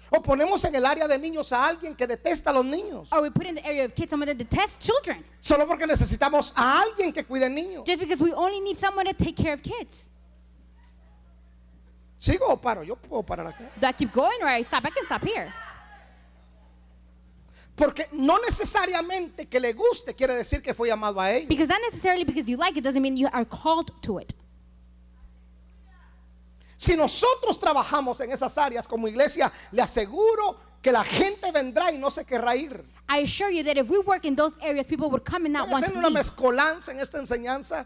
[0.10, 3.08] O ponemos en el área de niños a alguien que detesta a los niños.
[3.12, 5.24] Or we put in the area of kids someone that detests children.
[5.42, 7.86] Solo porque necesitamos a alguien que cuide niños.
[7.86, 10.10] Just because we only need someone to take care of kids.
[12.20, 12.82] ¿Sigo o paro?
[12.82, 13.70] Yo puedo parar acá.
[13.80, 14.84] Do I keep going or I stop?
[14.86, 15.54] I can stop here.
[17.78, 21.48] Porque no necesariamente que le guste quiere decir que fue llamado a ello.
[21.48, 24.34] Because not necessarily because you like it doesn't mean you are called to it.
[26.76, 31.98] Si nosotros trabajamos en esas áreas como iglesia, le aseguro que la gente vendrá y
[31.98, 32.84] no se querrá ir.
[33.10, 35.70] I assure you that if we work in those areas, people would come and not
[35.70, 36.14] want to una leave.
[36.20, 37.86] mezcolanza en esta enseñanza.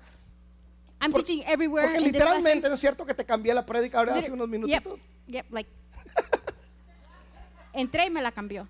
[1.02, 1.88] I'm por- teaching everywhere.
[1.88, 4.48] Porque in this literalmente, ¿no es cierto que te cambié la prédica ahora hace unos
[4.48, 5.00] Yep, minutitos?
[5.28, 5.70] yep, like.
[7.74, 8.68] Entré y me la cambió.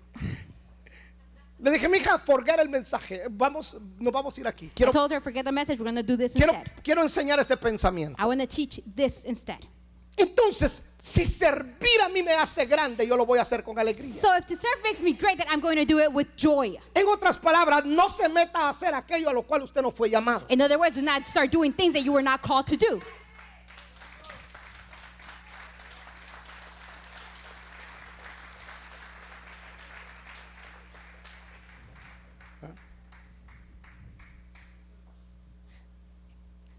[1.62, 3.22] Le dije, mija, forget el mensaje.
[3.30, 4.66] Vamos, nos vamos a ir aquí.
[4.66, 6.82] I Quiero, told her, forget the message, we're going to do this quiero, instead.
[6.82, 8.16] quiero enseñar este pensamiento.
[8.18, 9.60] I want to teach this instead.
[10.16, 14.12] Entonces, si servir a mí me hace grande, yo lo voy a hacer con alegría.
[14.12, 16.76] So if to serve makes me great, then I'm going to do it with joy.
[16.94, 20.10] En otras palabras, no se meta a hacer aquello a lo cual usted no fue
[20.10, 20.42] llamado.
[20.50, 23.00] In other words, do not start doing things that you were not called to do.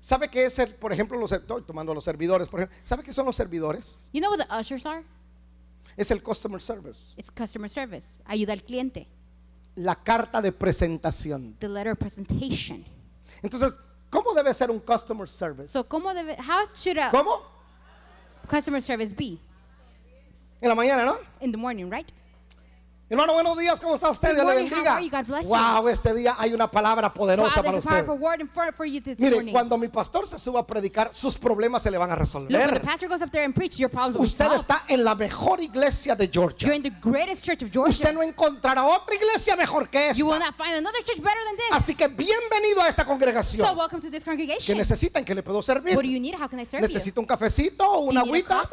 [0.03, 3.13] ¿Sabe qué es, el, por ejemplo, los, estoy tomando los servidores, por ejemplo, ¿sabe qué
[3.13, 4.01] son los servidores?
[4.11, 5.01] You know what the ushers are?
[5.95, 8.19] Es el customer service, It's customer service.
[8.25, 9.07] Ayuda al cliente.
[9.75, 11.55] la carta de presentación.
[11.59, 12.83] The letter of presentation.
[13.41, 13.77] Entonces,
[14.09, 15.71] ¿cómo debe ser un customer service?
[15.71, 17.41] So, ¿cómo debe, how should a ¿Cómo?
[18.49, 19.37] customer service be?
[20.59, 21.15] En la mañana, ¿no?
[21.39, 22.11] In the morning, right?
[23.09, 24.33] Hermano, buenos días, ¿cómo está usted?
[24.33, 24.99] Dios le bendiga.
[25.43, 29.17] Wow, este día hay una palabra Wow, poderosa para there's a usted.
[29.19, 29.51] Mire, morning.
[29.51, 32.81] cuando mi pastor se suba a predicar, sus problemas se le van a resolver.
[34.17, 36.65] Usted está en la mejor iglesia de Georgia.
[36.65, 37.91] You're in the greatest church of Georgia.
[37.91, 40.45] Usted no encontrará otra iglesia mejor que You will esta.
[40.47, 41.71] not find another church better than this.
[41.71, 43.77] Así que bienvenido a esta So, congregación.
[43.77, 44.23] welcome to this
[44.65, 45.25] ¿Qué necesitan?
[45.25, 45.95] ¿Qué le puedo servir?
[45.95, 46.35] What do you need?
[46.35, 46.87] How can I serve you?
[46.87, 48.63] ¿Necesito un cafecito o una agüita?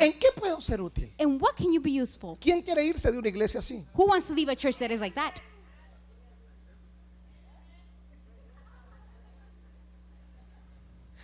[0.00, 1.12] ¿En qué puedo ser útil?
[1.18, 2.36] And what can you be useful?
[2.38, 3.84] ¿Quién quiere irse de una iglesia así?
[3.94, 5.40] Who wants to leave a church that is like that?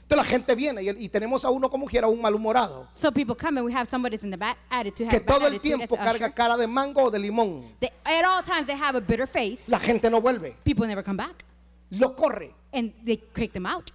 [0.02, 3.34] Entonces la gente viene y, y tenemos a uno como quiera un malhumorado So people
[3.34, 6.02] come and we have somebody that's in the bad attitude, que todo el tiempo the
[6.02, 7.64] carga cara de mango o de limón.
[7.80, 9.68] They, at all times they have a bitter face.
[9.68, 11.44] La gente no vuelve, People never come back.
[11.90, 12.54] lo corre.
[12.72, 13.90] And they kick them out.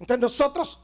[0.00, 0.78] Entonces nosotros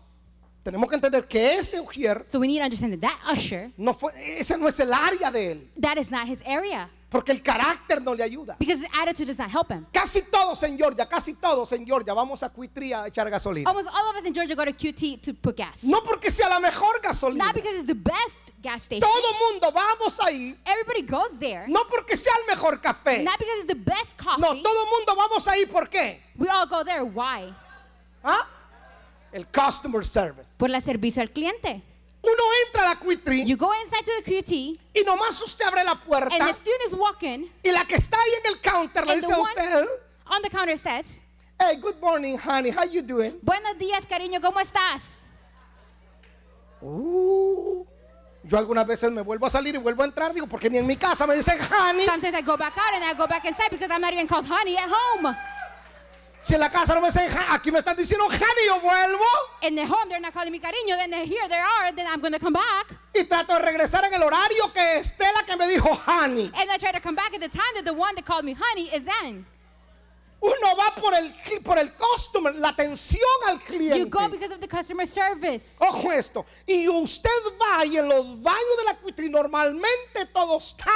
[0.62, 3.92] tenemos que entender que ese ujier So we need to understand that that usher, no
[3.92, 6.88] fue, ese no es el área de él, that is not his area.
[7.10, 8.56] Porque el carácter no le ayuda.
[8.58, 9.84] Because his attitude does not help him.
[9.92, 13.68] Casi todos en Georgia, casi todos en Georgia vamos a Cuitría a echar gasolina.
[13.68, 15.82] Almost all of us in Georgia go to QT to put gas.
[15.82, 17.46] No porque sea la mejor gasolina.
[17.46, 19.00] Not because it's the best gas station.
[19.00, 21.66] Todo mundo vamos ahí, Everybody goes there.
[21.66, 23.24] no porque sea el mejor café.
[23.24, 24.40] Not because it's the best coffee.
[24.40, 26.22] No, todo mundo vamos ahí, ¿por qué?
[26.36, 27.02] We all go there.
[27.02, 27.52] Why?
[28.22, 28.46] ¿Ah?
[29.32, 30.50] El customer service.
[30.58, 31.82] Por la servicio al cliente.
[32.22, 34.52] Uno entra a la Quitri You go inside to the QT,
[34.94, 38.60] y nomás usted abre la puerta and the y la que está ahí en el
[38.60, 39.88] counter le dice a usted,
[40.26, 41.06] on the counter says,
[41.58, 43.38] hey, good morning, honey, how you doing?
[43.42, 45.26] Buenos días, cariño, ¿cómo estás?
[46.82, 47.84] Uh,
[48.42, 50.86] yo algunas veces me vuelvo a salir y vuelvo a entrar, digo, porque ni en
[50.86, 52.04] mi casa me dicen honey.
[52.04, 54.46] Sometimes I go back out and I go back inside because I'm not even called
[54.46, 55.34] honey at home.
[56.42, 59.24] Si en la casa no me dicen aquí me están diciendo honey, yo vuelvo
[59.62, 60.96] In the home, they're not calling me cariño.
[60.96, 61.92] Then they, here they are.
[61.92, 62.86] Then I'm going to come back.
[63.14, 66.50] y trato de regresar en el horario que esté la que me dijo honey.
[66.54, 68.54] And I try to come back at the time that the one that called me
[68.58, 69.44] honey is in.
[70.42, 71.30] Uno va por el,
[71.62, 74.30] por el customer, la atención al You go cliente.
[74.30, 75.76] because of the customer service.
[75.82, 76.46] Ojo esto.
[76.66, 77.28] Y usted
[77.60, 80.86] va y en los baños de la Quitri normalmente todo está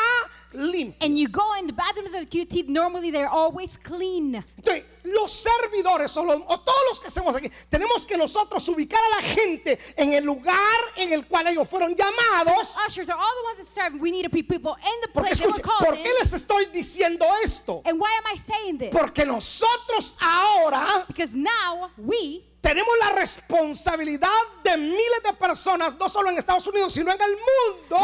[0.54, 0.94] limpio.
[1.00, 4.42] And you go in the bathrooms of QT, normally they're always clean.
[4.58, 9.00] Entonces, los servidores o, los- o todos los que hacemos aquí, tenemos que nosotros ubicar
[9.04, 10.54] a la gente en el lugar
[10.96, 12.74] en el cual ellos fueron llamados.
[12.86, 14.00] Ushers are all the ones that serve.
[14.00, 16.10] We need to be people in the Porque place they were escuche, called ¿por qué
[16.20, 17.82] les estoy diciendo esto?
[17.84, 18.90] And why am I saying this?
[18.90, 24.31] Porque nosotros ahora Because now we tenemos la responsabilidad
[24.64, 27.98] de miles de personas, no solo en Estados Unidos, sino en el mundo,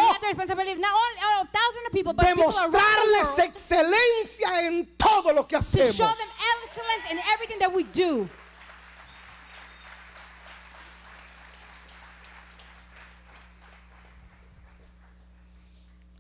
[2.05, 5.97] but de mostrarles excelencia en todo lo que hacemos.
[5.97, 6.09] them
[6.67, 8.29] excellence in everything that we do.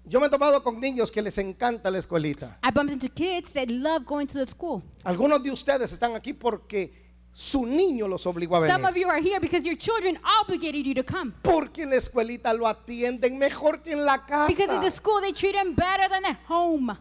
[0.06, 2.58] Yo me he tomado con niños que les encanta la escuelita.
[2.64, 4.82] I bumped into kids that love going to the school.
[5.04, 9.06] Algunos de ustedes están aquí porque su niño los obligó a Some of venir.
[9.06, 11.32] you are here because your children obligated you to come.
[11.42, 14.90] Porque en la escuelita lo atienden mejor que en la Because in the casa.
[14.90, 16.96] school they treat them better than at home.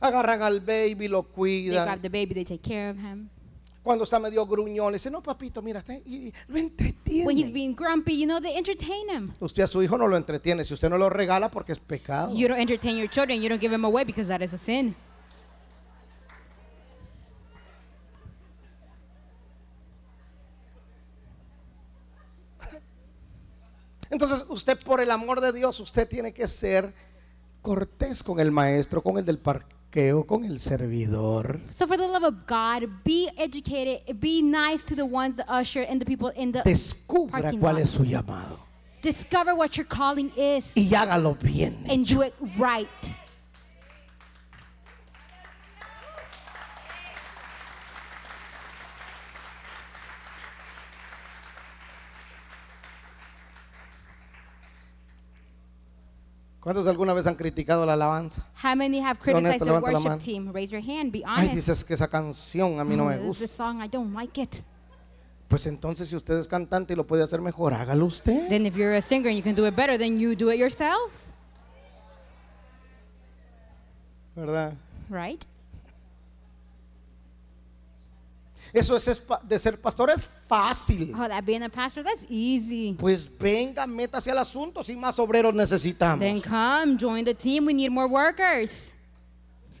[0.00, 2.02] Agarran al baby, lo They grab cuidan.
[2.02, 3.28] the baby, they take care of him.
[3.82, 6.72] Cuando está medio gruñón, le dice, no, papito, mira, y- y lo When he's
[7.46, 7.52] entretiene.
[7.52, 9.32] being grumpy, you know, they entertain him.
[9.40, 10.62] Usted a su hijo no lo entretiene.
[10.64, 12.32] Si usted no lo regala, porque es pecado.
[12.34, 14.94] You don't entertain your children, you don't give them away because that is a sin.
[24.10, 26.94] Entonces, usted, por el amor de Dios, usted tiene que ser
[27.62, 31.60] cortés con el maestro, con el del parqueo, con el servidor.
[31.70, 35.84] So for the love of God, be educated, be nice to the ones, the usher,
[35.88, 37.82] and the people in the Descubra cuál lot.
[37.82, 38.58] es su llamado
[39.02, 41.76] Discover what your calling is y hágalo bien.
[41.90, 42.88] and do it right.
[56.60, 58.46] ¿Cuántos alguna vez han criticado la alabanza?
[58.62, 60.22] How many have honesto, criticized the levanta la worship mano.
[60.22, 60.52] team?
[60.52, 61.12] Raise your hand.
[61.12, 61.54] Be Ay, honest.
[61.54, 63.46] dices que esa canción a mí no me "Oh, this gusta.
[63.48, 64.56] song, I don't like it.
[65.46, 68.48] Pues entonces si usted es cantante y lo puede hacer mejor, hágalo usted.
[68.48, 70.58] Then if you're a singer and you can do it better, then you do it
[70.58, 71.12] yourself,
[74.36, 74.74] ¿Verdad?
[75.08, 75.44] right?
[78.72, 81.14] Eso es de ser pastor es fácil.
[81.14, 82.94] Oh, that being a pastor, that's easy.
[82.98, 86.20] Pues venga, métase al asunto, sin más obreros necesitamos.
[86.20, 87.66] Then come, join the team.
[87.66, 88.92] We need more workers.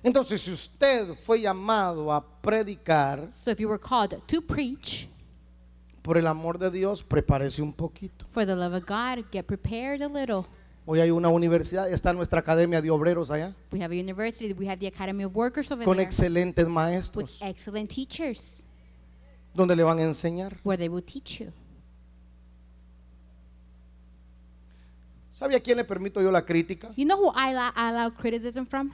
[0.02, 5.08] Entonces, si usted fue llamado a predicar, So if you were called to preach,
[6.02, 8.24] por el amor de Dios, prepárese un poquito.
[8.30, 10.46] for the love of God, get prepared a little.
[10.86, 14.54] Hoy hay una universidad, está nuestra academia de obreros allá, We have a university.
[14.54, 18.64] We have the Academy of Workers over con there excelentes with maestros, excellent teachers
[19.54, 20.58] donde le van a enseñar.
[20.64, 21.52] where they will teach you.
[25.30, 26.92] ¿Sabe a quién le permito yo la crítica?
[26.96, 28.92] You know who I allow, I allow criticism from?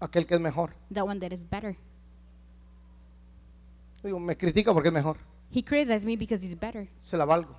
[0.00, 0.74] Aquel que es mejor.
[0.92, 1.76] The one that is better.
[4.02, 5.16] Digo, me critica porque es mejor.
[5.50, 6.88] He criticizes me because he's better.
[7.02, 7.56] Se la valgo.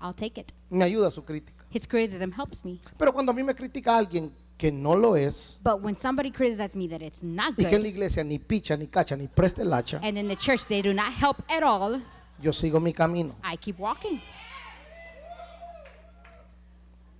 [0.00, 0.52] I'll take it.
[0.70, 1.64] Me ayuda su crítica.
[1.70, 2.80] His criticism helps me.
[2.98, 6.74] Pero cuando a mí me critica alguien que no lo es, But when somebody criticizes
[6.76, 9.28] me that it's not y que en la good, iglesia ni picha, ni cacha, ni
[9.28, 12.00] preste el hacha, and in the church they do not help at all,
[12.40, 13.34] yo sigo mi camino.
[13.44, 14.20] I keep walking.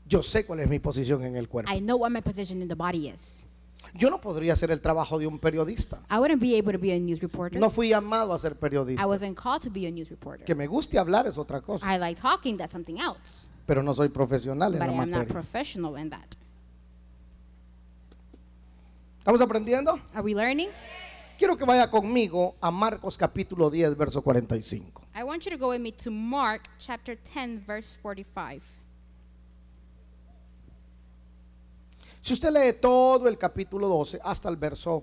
[0.09, 1.71] Yo sé cuál es mi posición en el cuerpo.
[1.73, 3.45] I know what my position in the body is.
[3.95, 6.01] Yo no podría hacer el trabajo de un periodista.
[6.11, 7.59] I wouldn't be able to be a news reporter.
[7.59, 9.03] No fui llamado a ser periodista.
[9.03, 10.45] I wasn't called to be a news reporter.
[10.45, 13.49] Que me guste hablar es otra cosa, I like talking, that's something else.
[13.67, 15.33] pero no soy profesional en But la I am not materia.
[15.33, 16.37] professional in that.
[19.27, 19.99] ¿Estamos aprendiendo?
[20.15, 20.69] Are we learning?
[21.37, 25.03] Quiero que vaya conmigo a Marcos capítulo 10, verso 45.
[25.17, 28.63] I want you to go with me to Mark chapter 10, verse 45.
[32.21, 35.03] Si usted lee todo el capítulo 12 hasta el verso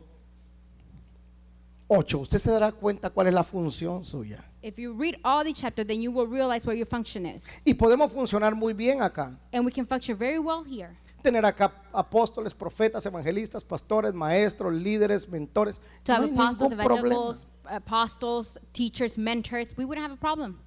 [1.90, 4.42] 8, usted se dará cuenta cuál es la función suya.
[4.62, 7.46] If you read all the chapter, then you will realize what your function is.
[7.66, 9.38] Y podemos funcionar muy bien acá.
[9.52, 10.96] And we can function very well here.
[11.24, 15.80] Tener acá apóstoles, profetas, evangelistas, pastores, maestros, líderes, mentores.
[16.04, 17.08] To No have hay apostles, ningún problema.
[17.08, 20.60] evangelicals, apostles, teachers, mentors, we wouldn't have a problem.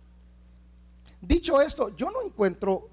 [1.21, 2.89] Dicho esto, yo no encuentro,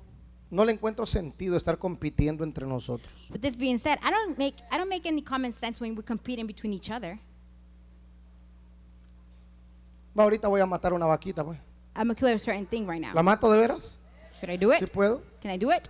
[0.51, 3.27] no le encuentro sentido estar compitiendo entre nosotros.
[3.29, 6.03] But this being said, I don't make I don't make any common sense when we're
[6.05, 7.17] competing between each other.
[10.17, 11.57] Va, ahorita voy a matar una vaquita, pues.
[11.95, 13.13] I'm gonna kill a certain thing right now.
[13.13, 13.99] ¿La mato de veras?
[14.37, 14.79] Should I do it?
[14.79, 15.21] ¿Sí puedo?
[15.41, 15.87] Can I do it?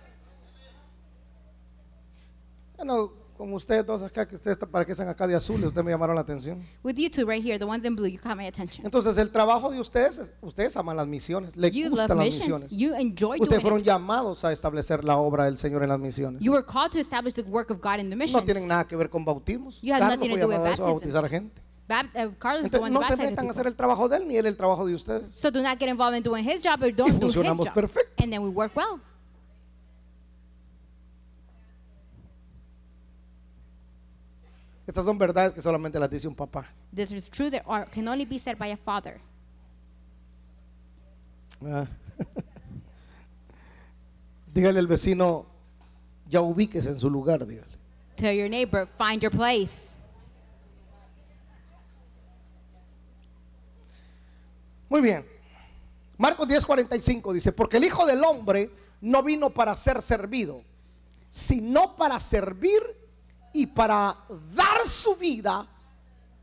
[2.76, 6.22] Bueno, como ustedes dos acá, que ustedes parecen acá de azules, ustedes me llamaron la
[6.22, 6.62] atención.
[6.82, 8.84] With you two right here, the ones in blue, you caught my attention.
[8.84, 12.26] Entonces, el trabajo de ustedes, es- ustedes aman las misiones, les You love gustan las
[12.26, 12.62] missions.
[12.64, 12.70] misiones.
[12.70, 13.86] You enjoy Ustedes doing fueron it.
[13.86, 16.40] llamados a establecer la obra del Señor en las misiones.
[16.42, 18.40] You were called to establish the work of God in the missions.
[18.40, 19.80] No tienen nada que ver con bautismos.
[19.82, 21.12] You have Carlos nothing fue to do with llamado a eso, a baptism.
[21.12, 21.62] bautizar gente.
[21.86, 23.68] Bab- uh, Carlos is the Entonces, one no se baptizing metan a hacer people.
[23.70, 25.34] el trabajo de él ni él el trabajo de ustedes.
[25.34, 27.66] So do not get involved in doing his job or don't Y do his funcionamos
[27.66, 27.74] job.
[27.74, 28.22] perfecto.
[28.22, 29.00] And then we work well.
[34.86, 36.66] Estas son verdades que solamente las dice un papá.
[36.94, 39.20] This is true that are, can only be said by a father.
[41.64, 41.86] Ah.
[44.52, 45.46] dígale al vecino,
[46.28, 47.74] ya ubíquese en su lugar, dígale.
[48.16, 49.94] Tell your neighbor, find your place.
[54.88, 55.24] Muy bien.
[56.18, 58.70] Marcos 10:45 dice, porque el Hijo del Hombre
[59.00, 60.62] no vino para ser servido,
[61.30, 62.82] sino para servir
[63.54, 64.14] y para
[64.54, 65.66] dar su vida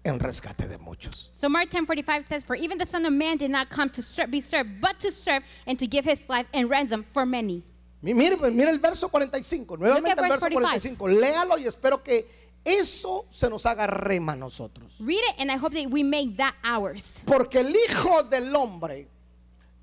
[0.03, 1.29] en rescate de muchos.
[1.33, 4.25] So Mark 10:45 says, "For even the Son of Man did not come to ser-
[4.27, 7.63] be served, but to serve and to give his life and ransom for many."
[8.01, 10.97] Mi- Mire, pues, el verso 45, nuevamente el verso 45.
[10.97, 11.07] 45.
[11.07, 12.27] Léalo y espero que
[12.63, 14.95] eso se nos haga rema a nosotros.
[14.99, 17.21] Read it, and I hope that we make that ours.
[17.25, 19.07] Porque el Hijo del Hombre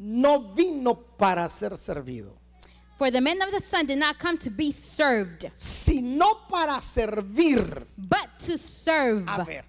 [0.00, 2.36] no vino para ser servido,
[2.98, 7.86] For the man of the Son did not come to be served, sino para servir.
[7.96, 9.24] but to serve.
[9.28, 9.64] A ver,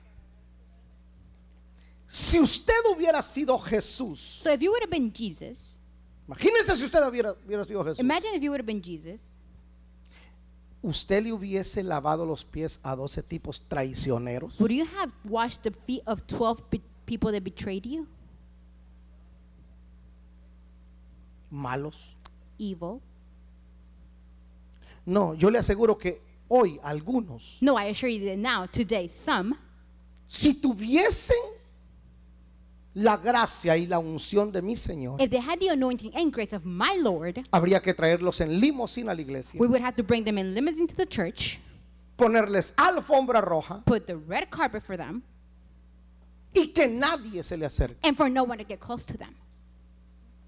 [2.08, 5.78] si usted hubiera sido Jesús, So if you would have been Jesus,
[6.28, 9.22] imagínese si usted hubiera, hubiera sido Jesús, imagine if you would have been Jesus.
[10.82, 14.60] usted le hubiese lavado los pies a 12 tipos traicioneros.
[14.60, 18.08] Would you have washed the feet of 12 be- people that betrayed you?
[21.52, 22.16] malos.
[22.58, 23.02] Evil.
[25.06, 29.56] No, yo le aseguro que hoy algunos, No, I assure you that now, today, some,
[30.28, 31.38] si tuviesen
[32.96, 36.54] la gracia y la unción de mi Señor, if they had the anointing and grace
[36.56, 40.04] of my Lord, habría que traerlos en limosina a la iglesia, we would have to
[40.04, 41.60] bring them in limousine to the church,
[42.18, 45.22] ponerles alfombra roja put the red carpet for them,
[46.56, 47.98] y que nadie se le acerque.
[48.04, 49.34] and for no one to get close to them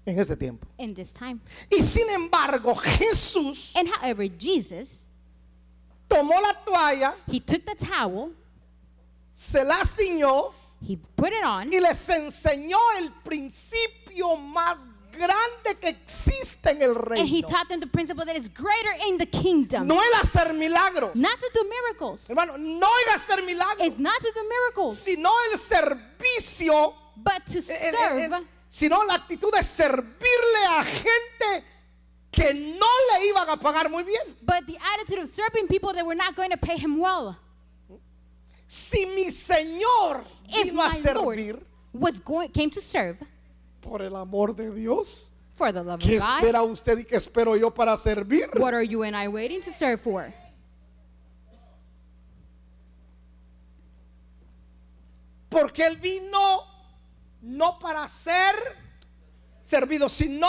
[0.06, 0.66] en ese tiempo.
[0.78, 1.40] in this time.
[1.70, 5.04] Y sin embargo, Jesús And however, Jesus,
[6.08, 8.32] tomó la toalla, he took the towel,
[9.32, 10.52] se la ciñó
[10.86, 14.78] he put it on, y les enseñó el principio más
[15.12, 17.46] grande que existe en el and he reino.
[17.48, 19.86] taught them the principle that is greater in the kingdom.
[19.86, 21.14] No el hacer milagros.
[21.14, 22.26] Not to do miracles.
[22.28, 27.58] Hermano, no el hacer milagros, It's not to do miracles, sino el servicio, but to
[27.58, 31.64] el- el- el- serve, sino la actitud de servirle a gente
[32.30, 34.22] que no le iban a pagar muy bien.
[34.40, 37.36] but the attitude of serving people that were not going to pay him well.
[38.66, 43.18] Si mi Señor If vino a servir Lord was going, came to serve
[43.82, 47.16] por el amor de Dios, for the love ¿qué of God, espera usted y qué
[47.16, 48.48] espero yo para servir?
[48.58, 50.32] what are you and I waiting to serve for?
[55.50, 56.71] Porque Él vino
[57.42, 58.54] no para ser
[59.62, 60.48] servido, sino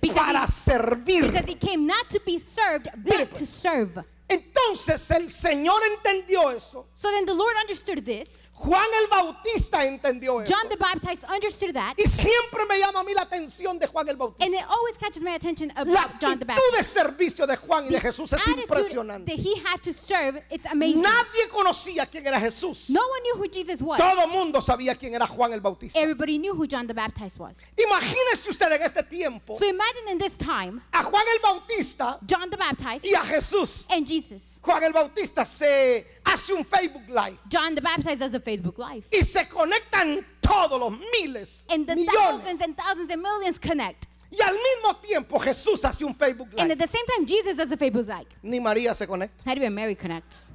[0.00, 1.22] Because para he, servir.
[1.30, 3.38] because he came not to be served, Mire, but pues.
[3.40, 4.04] to serve.
[4.28, 6.86] Entonces el Señor entendió eso.
[6.94, 8.48] So then the Lord understood this.
[8.54, 10.54] Juan el Bautista entendió eso.
[10.54, 11.94] John the Baptist understood that.
[11.98, 14.56] Y siempre me llama a mí la atención de Juan el And Bautista.
[14.56, 16.76] it always catches my attention La about John the actitud Baptist.
[16.76, 19.24] de servicio de Juan y de Jesús es impresionante.
[19.34, 21.02] that he had to serve is amazing.
[21.02, 22.88] Nadie conocía quién era Jesús.
[22.90, 23.98] No one knew who Jesus was.
[23.98, 25.98] Todo mundo sabía quién era Juan el Bautista.
[25.98, 27.58] Everybody knew who John the Baptist was.
[27.76, 32.48] Imagínese usted en este tiempo So imagine in this time, a Juan el Bautista John
[32.48, 33.86] the Baptist y a Jesús.
[33.90, 34.60] and Jesus.
[34.62, 39.04] Juan el Bautista se hace un Facebook Live John the Baptist does a Facebook Live.
[39.10, 40.92] y se conectan todos los
[41.22, 42.16] miles, And the millones.
[42.42, 44.06] thousands and thousands and millions connect.
[44.30, 46.72] Y al mismo tiempo Jesús hace un Facebook And Live.
[46.72, 48.28] at the same time, Jesus does a Facebook Live.
[48.42, 49.44] Ni María se conecta.
[49.44, 50.52] Not even Mary connects.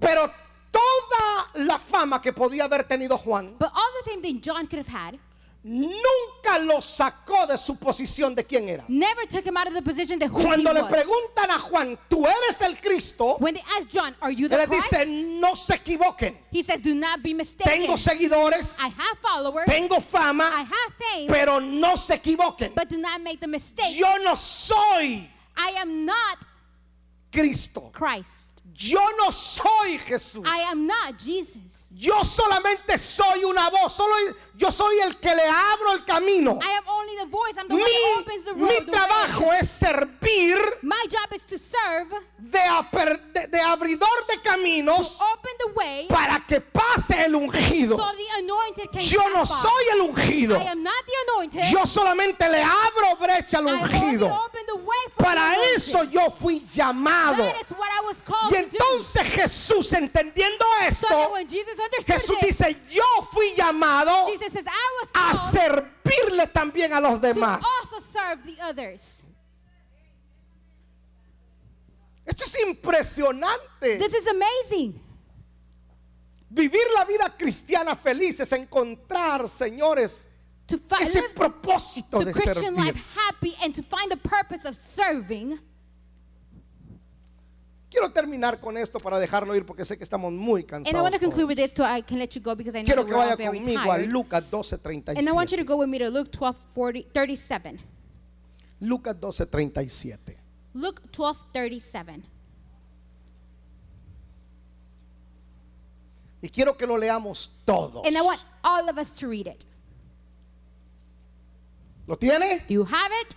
[0.00, 0.30] Pero
[0.70, 4.78] toda la fama que podía haber tenido Juan But all the fame that John could
[4.78, 5.18] have had
[5.64, 8.84] nunca lo sacó de su posición de quién era.
[8.88, 10.90] never took him out of the position that who he Cuando le was.
[10.92, 13.36] preguntan a Juan, ¿tú eres el Cristo?
[13.38, 14.90] When they asked John, Are you Él the les Christ?
[14.90, 16.34] dice, no se equivoquen.
[16.50, 17.80] He says, Do not be mistaken.
[17.82, 22.74] Tengo seguidores, I have followers, tengo I fama, have fame, pero no se equivoquen.
[22.74, 23.96] but do not make the mistake.
[23.96, 26.38] Yo no soy I am not
[27.30, 27.90] Cristo.
[27.92, 28.41] Christ.
[28.74, 30.46] Yo no soy Jesús.
[30.46, 31.88] I am not Jesus.
[31.94, 33.92] Yo solamente soy una voz.
[33.92, 34.14] Solo
[34.56, 36.58] yo soy el que le abro el camino.
[36.62, 37.54] I am only the voice.
[37.58, 38.70] I'm the one that opens the Mi, road.
[38.70, 42.08] mi the trabajo es servir My job is to serve,
[42.38, 47.34] de, aper- de- de abridor de to caminos open the way para que pase el
[47.34, 47.96] ungido.
[47.98, 50.56] so the anointed can Yo no soy el ungido.
[50.58, 51.64] I am not the anointed.
[51.70, 54.30] Yo solamente le abro brecha al I only ungido.
[54.46, 57.36] open the way for Para the eso yo fui llamado.
[57.36, 57.90] That is what
[58.50, 61.32] Y entonces Jesús, entendiendo esto,
[62.06, 64.12] Jesús dice, yo fui llamado
[65.14, 67.64] a servirle también a los demás.
[72.24, 73.98] Esto es impresionante.
[73.98, 75.00] This is amazing.
[76.48, 80.28] Vivir la vida cristiana feliz es encontrar, señores,
[81.00, 82.72] ese propósito the de servir.
[82.72, 85.58] life happy and to find the purpose of serving.
[87.92, 91.02] Quiero terminar con esto para dejarlo ir porque sé que estamos muy And I cansados.
[91.02, 93.04] want to conclude with this so I can let you go because I know Quiero
[93.04, 94.10] que vaya very conmigo a tired.
[94.10, 94.44] Lucas
[95.08, 95.66] And I want you to 12:37.
[95.66, 97.80] go with me to Luke 12, 40, 37.
[98.80, 100.36] Lucas 12:37.
[100.72, 102.22] Luke 12, 37.
[106.40, 108.06] Y quiero que lo leamos todos.
[108.06, 109.66] And I want all of us to read it.
[112.06, 112.64] ¿Lo tiene?
[112.66, 113.34] Do you have it?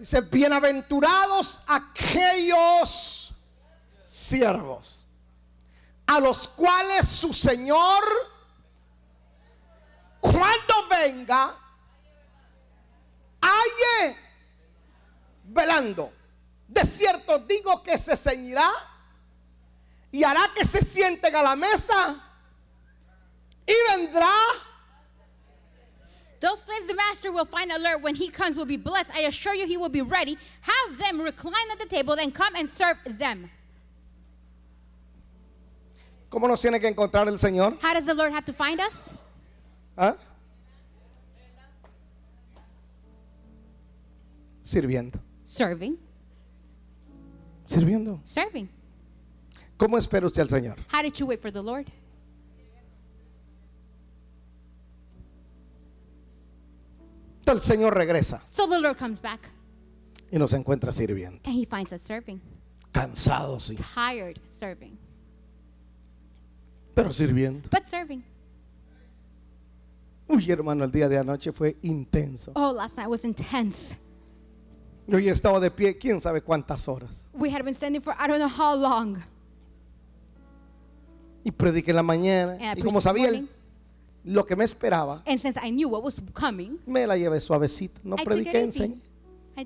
[0.00, 3.27] Dice, bienaventurados aquellos
[4.08, 5.06] siervos
[6.06, 8.02] a los cuales su Señor,
[10.20, 11.54] cuando venga,
[13.42, 14.16] halle
[15.44, 16.12] velando.
[16.66, 18.70] De cierto digo que se ceñirá
[20.10, 22.16] y hará que se sienten a la mesa
[23.66, 24.32] y vendrá
[26.40, 29.10] Those slaves the master will find alert when he comes will be blessed.
[29.12, 30.38] I assure you he will be ready.
[30.60, 33.50] Have them recline at the table, then come and serve them.
[36.28, 37.78] ¿Cómo nos tiene que encontrar el Señor?
[37.82, 39.14] How does the Lord have to find us?
[39.96, 40.16] ¿Ah?
[44.62, 45.18] Sirviendo.
[45.44, 45.98] Serving.
[47.64, 48.20] Sirviendo.
[48.24, 48.68] Serving.
[49.78, 50.76] ¿Cómo espera usted al Señor?
[50.92, 51.86] How did you wait for the Lord?
[57.46, 59.40] El Señor regresa So the Lord comes back
[60.30, 61.40] y nos encuentra sirviendo.
[61.46, 62.40] and he finds us serving,
[62.92, 64.98] Cansados, sí, tired serving,
[66.98, 67.68] pero sirviendo.
[67.70, 68.24] but serving.
[70.26, 72.52] Uy, hermano, el día de anoche fue intenso.
[72.54, 73.96] Oh, last night was intense.
[75.06, 77.28] Yo ya estaba de pie, quién sabe cuántas horas.
[77.32, 79.22] We had been standing for I don't know how long.
[81.44, 82.58] Y prediqué en la mañana.
[82.60, 83.48] And I Y como sabía el-
[84.24, 88.00] lo que me esperaba, And since I knew what was coming, me la llevé suavecita.
[88.02, 89.00] No I prediqué, enseñé.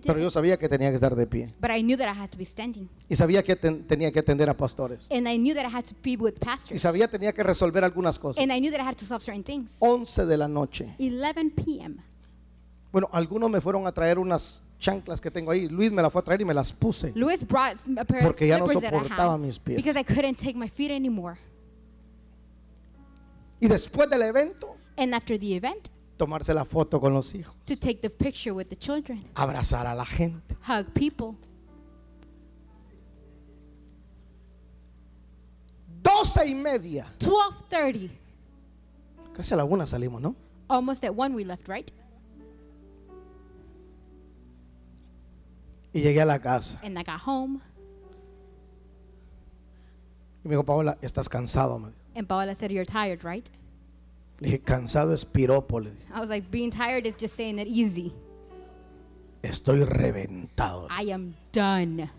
[0.04, 1.54] Pero yo sabía que tenía que estar de pie.
[1.60, 2.88] But I knew that I had to be standing.
[3.08, 5.10] Y sabía que ten- tenía que atender a pastores.
[5.10, 6.80] And I knew that I had to be with Y pastors.
[6.80, 8.42] sabía que tenía que resolver algunas cosas.
[8.42, 9.76] And I knew that I had to solve certain things.
[9.80, 10.94] 11 de la noche.
[10.98, 11.96] 11 p.m.
[12.92, 15.68] Bueno, algunos me fueron a traer unas chanclas que tengo ahí.
[15.68, 17.12] Luis me las fue a traer y me las puse.
[17.14, 19.76] Luis brought a pair Porque ya no soportaba mis pies.
[19.76, 21.36] because I couldn't take my feet anymore.
[23.60, 25.88] Y después del evento, And after the event,
[26.24, 27.54] tomarse la foto con los hijos.
[27.66, 30.54] to take the picture with the children, Abrazar a la gente.
[30.68, 31.34] hug people.
[36.02, 37.06] 12 y media.
[37.18, 38.10] 12:30,
[39.36, 40.34] Casi a la una salimos, ¿no?
[40.68, 41.90] almost at one we left, right?
[45.92, 46.78] Y llegué a la casa.
[46.82, 47.60] And I got home,
[50.44, 51.78] Y me dijo, Paola, estás cansado.
[51.78, 51.98] Me dijo.
[52.16, 53.48] and Paola said, "You're tired, right?"
[54.40, 55.78] Le dije, cansado es piropo.
[55.80, 58.12] Le dije, I was like, "Being tired is just saying it easy.
[59.42, 60.88] Estoy reventado.
[60.90, 62.10] I am done."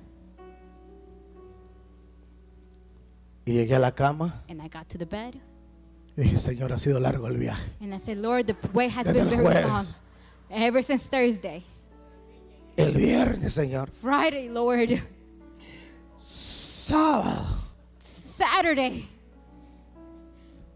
[3.45, 4.43] Y llegué a la cama.
[4.49, 5.35] And I got to the bed,
[6.15, 7.63] Y dije, Señor, ha sido largo el viaje.
[7.81, 9.99] and I said, "Lord, the way has Desde been very long, jueves.
[10.49, 11.63] ever since Thursday,
[12.77, 13.89] El viernes, Señor.
[13.89, 15.01] Friday, Lord,
[16.17, 17.45] Sábado.
[17.99, 19.09] Saturday."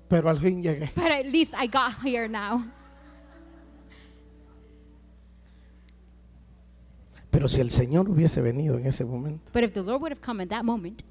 [0.09, 0.89] Pero al fin llegué.
[0.95, 2.65] But at least I got here now.
[7.29, 10.21] Pero si el Señor hubiese venido en ese momento, But if the Lord would have
[10.21, 11.03] come at that moment,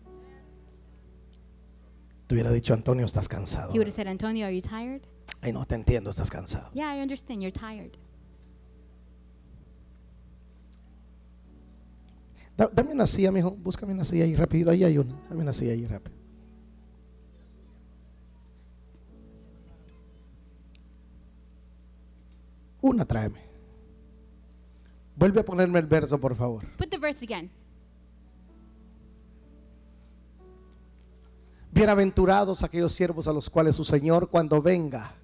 [2.27, 3.73] te hubiera dicho, Antonio, estás cansado.
[3.73, 5.03] He would have said, Antonio, are you tired?
[5.43, 6.71] Ay, no te entiendo, estás cansado.
[6.73, 7.93] Yeah, I understand you're tired.
[12.57, 13.51] Da- dame una silla, mijo.
[13.53, 14.71] Búscame una silla ahí rápido.
[14.71, 15.15] Ahí hay una.
[15.29, 16.16] Dame una silla ahí rápido.
[22.87, 23.41] Una tráeme.
[25.17, 26.65] Vuelve a ponerme el verso, por favor.
[26.77, 27.51] Put the verse again.
[31.73, 35.15] Bienaventurados aquellos siervos a los cuales su Señor cuando venga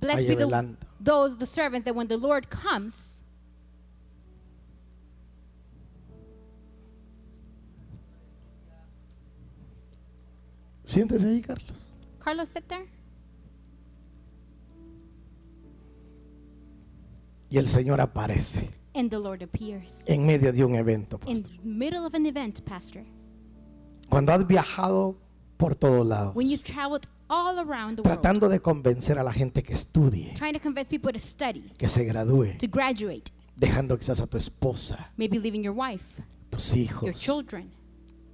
[0.00, 3.20] Blessed be the, those, the servants, that when the Lord comes,
[10.84, 11.96] Siéntese ahí, Carlos.
[12.20, 12.97] Carlos, sit there.
[17.50, 20.02] Y el Señor aparece And the Lord appears.
[20.06, 21.18] en medio de un evento.
[21.26, 21.56] In pastor.
[21.56, 23.04] the middle of an event, Pastor.
[24.08, 25.16] Cuando has viajado
[25.56, 29.32] por todos lados, When you've traveled all around the world, tratando de convencer a la
[29.32, 33.96] gente que estudie, trying to convince people to study, que se gradúe, to graduate, dejando
[33.98, 37.70] quizás a tu esposa, maybe leaving your wife, tus your hijos, children,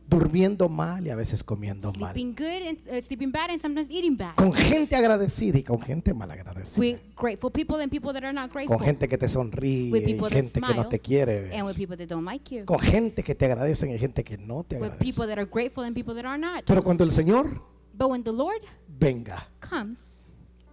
[0.08, 2.12] durmiendo mal y a veces comiendo mal.
[2.12, 4.34] sleeping good and uh, sleeping bad, and sometimes eating bad.
[4.36, 6.80] Con gente agradecida y con gente malagradecida.
[6.80, 10.02] With grateful people and people that are not grateful, Con gente que te sonríe With
[10.02, 11.56] y people that gente que no te quiere.
[11.56, 14.36] and with people that don't like you, Con gente que te agradecen y gente que
[14.38, 15.26] no te with people agradece.
[15.28, 16.64] that are grateful and people that are not.
[16.66, 17.60] Pero cuando el Señor
[17.96, 20.13] But when the Lord venga, comes,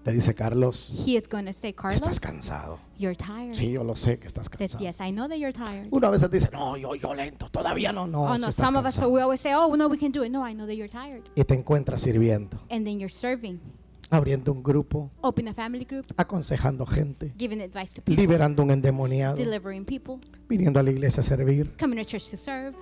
[0.03, 2.79] te dice Carlos, He is going to say, Carlos, estás cansado.
[2.97, 3.53] you're tired.
[3.55, 4.83] Sí, yo lo sé que estás Says, cansado.
[4.83, 5.87] yes, I know that you're tired.
[5.91, 8.23] Una vez dice, no, yo, yo lento, todavía no, no.
[8.25, 9.11] oh sí no, estás some of us cansado".
[9.13, 10.31] we always say, oh no, we can do it.
[10.31, 11.23] No, I know that you're tired.
[11.35, 13.59] Y te encuentras sirviendo, And then you're serving,
[14.09, 18.71] abriendo un grupo, open a family group, aconsejando gente, giving advice to people, liberando un
[18.71, 20.15] endemoniado, delivering people,
[20.49, 22.75] viniendo a la iglesia a servir, coming to church to serve,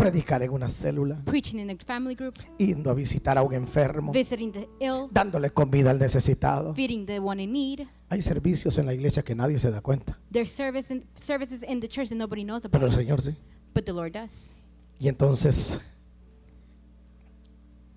[0.00, 4.12] predicar en una célula, preaching in a family group, yendo a visitar a un enfermo,
[4.12, 6.74] visiting the ill, dándole comida al necesitado.
[6.74, 7.80] feeding the one in need.
[8.08, 11.80] Hay servicios en la iglesia que nadie se da cuenta, There's service in, services in
[11.80, 13.36] the church that nobody knows pero about, el Señor sí.
[13.74, 14.52] but the Lord does.
[14.98, 15.80] Y entonces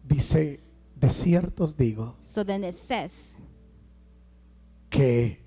[0.08, 0.60] dice,
[0.96, 3.36] de ciertos digo So then it says,
[4.90, 5.43] que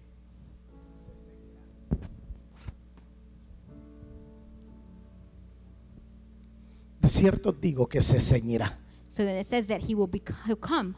[7.06, 8.78] de cierto digo que se ceñirá
[9.08, 10.94] so then it says that He will be, He'll come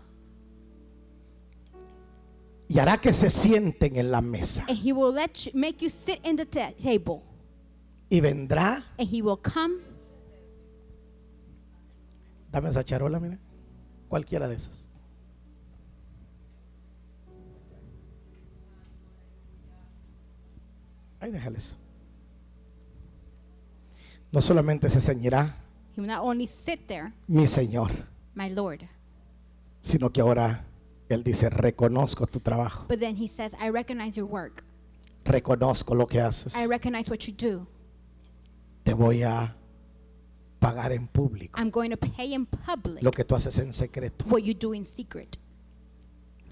[2.68, 5.90] y hará que se sienten en la mesa and He will let you, make you
[5.90, 7.22] sit in the ta- table,
[8.11, 9.88] y vendrá and He will come
[12.50, 13.38] Dame esa charola, mira.
[14.09, 14.88] Cualquiera de esas.
[21.20, 21.76] Ahí déjales.
[24.32, 25.46] No solamente se ceñirá
[25.99, 27.90] He will not only sit there, mi Señor,
[28.36, 28.88] my Lord,
[29.80, 30.64] sino que ahora
[31.09, 34.62] Él dice, reconozco tu trabajo, but then he says, I recognize your work.
[35.24, 37.66] reconozco lo que haces, I recognize what you do.
[38.84, 39.57] te voy a
[40.61, 44.24] pagar en público I'm going to pay in public lo que tú haces en secreto.
[44.28, 45.36] what you do in secret.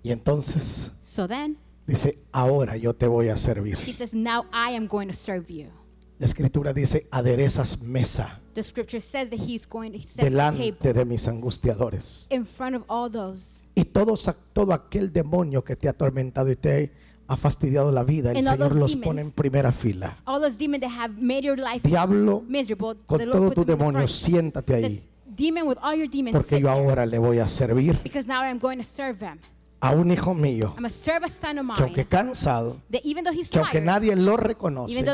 [0.02, 3.76] Y entonces So then dice, ahora yo te voy a servir.
[3.78, 5.70] he says, Now I am going to serve you.
[6.18, 10.30] La escritura dice, aderezas mesa The scripture says that he's going to set the table
[10.30, 12.26] delante de mis angustiadores.
[12.30, 13.64] in front of all those.
[13.74, 16.90] Y todos, todo aquel demonio que te ha atormentado y te
[17.28, 19.04] ha fastidiado la vida, el And all Señor those los demons.
[19.06, 20.16] pone en primera fila.
[20.24, 23.60] All those demons that have made your life Diablo, miserable, con the todo Lord tu
[23.62, 24.08] puts them in the demonio, front.
[24.08, 25.02] siéntate Says, ahí.
[25.36, 28.26] Demon with all your demons, Porque sit yo there, ahora le voy a servir because
[28.26, 29.38] now I'm going to serve them.
[29.86, 35.04] A un hijo mío que aunque cansado, que aunque nadie lo reconoce,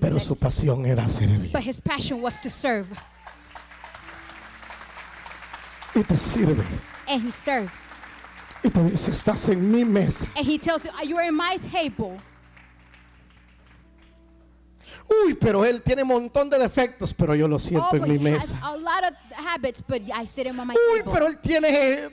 [0.00, 1.50] pero su pasión era servir.
[1.52, 2.88] but his passion was to serve,
[5.94, 6.64] Y te sirve.
[7.08, 7.70] and he serves.
[8.62, 10.26] Y te dice, estás en mi mesa.
[10.36, 12.16] And he tells you, You are in my table.
[15.24, 18.18] Uy, pero él tiene un montón de defectos, pero yo lo siento Oh, en mi
[18.18, 18.58] mesa.
[19.54, 21.12] habits, Uy, table.
[21.12, 22.10] pero él tiene,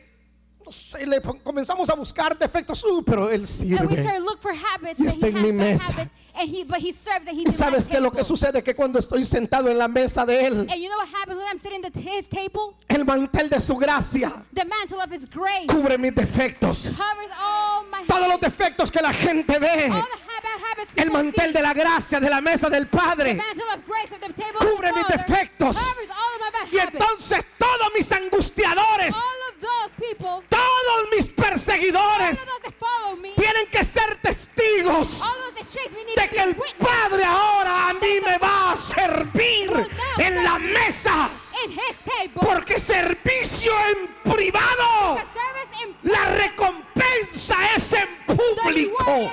[0.66, 2.84] no sé, le comenzamos a buscar defectos.
[3.06, 4.02] Pero él and we sirve.
[4.02, 6.10] start to look for habits, Y está en mi mesa.
[6.36, 9.00] he, but he serves, and he's Y sabes qué es lo que sucede que cuando
[9.00, 11.00] estoy sentado en la mesa de él, you know
[12.30, 12.76] table?
[12.88, 14.44] el mantel de su gracia
[15.34, 16.98] grace cubre mis defectos.
[18.08, 19.92] Todos los defectos que la gente ve,
[20.96, 23.40] el mantel de la gracia de la mesa del Padre.
[24.60, 25.78] Cubre mis defectos.
[26.72, 29.16] Y entonces todos mis angustiadores,
[29.98, 32.40] people, todos mis perseguidores
[33.22, 35.22] me, tienen que ser testigos
[36.16, 39.72] de que el Padre ahora a mí me va a servir
[40.18, 41.30] en la mesa.
[42.34, 45.18] Porque servicio en privado,
[46.04, 49.32] la recompensa es en público.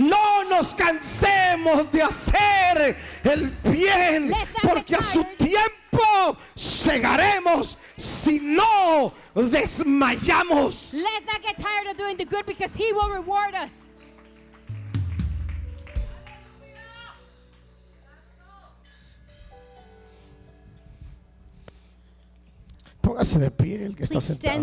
[0.00, 4.32] No nos cansemos de hacer el bien,
[4.62, 10.94] porque a su tiempo llegaremos si no desmayamos.
[10.94, 13.72] Let's not get tired of doing the good because he will reward us.
[23.02, 24.54] Póngase de pie el que está sentado.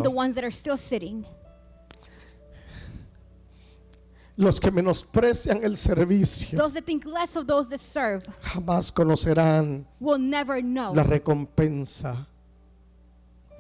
[4.38, 9.86] Los que menosprecian el servicio Those that think less of those that serve jamás conocerán
[10.00, 12.27] will never know la recompensa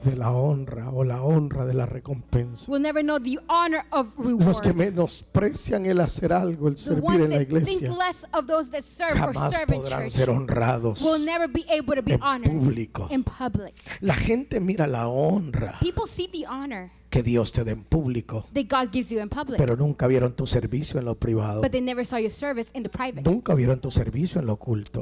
[0.03, 2.71] de la honra o la honra de la recompensa.
[2.71, 7.29] will never know the honor of Los que menosprecian el hacer algo, el servir en
[7.31, 11.01] la iglesia, less of those that serve or jamás podrán ser honrados.
[11.01, 13.07] will never be able to be en honored público.
[13.11, 13.73] in public.
[14.01, 18.45] La gente mira la honra People see the honor que Dios te da en público,
[18.53, 21.61] that God gives you in public, pero nunca vieron tu servicio en lo privado.
[21.61, 23.23] but they never saw your service in the private.
[23.23, 25.01] Nunca vieron tu servicio en lo oculto.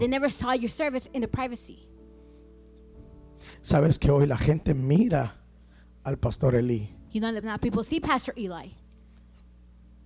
[3.66, 5.38] Sabes que hoy la gente mira
[6.04, 8.76] al pastor Elí, You know that now people see Pastor Eli,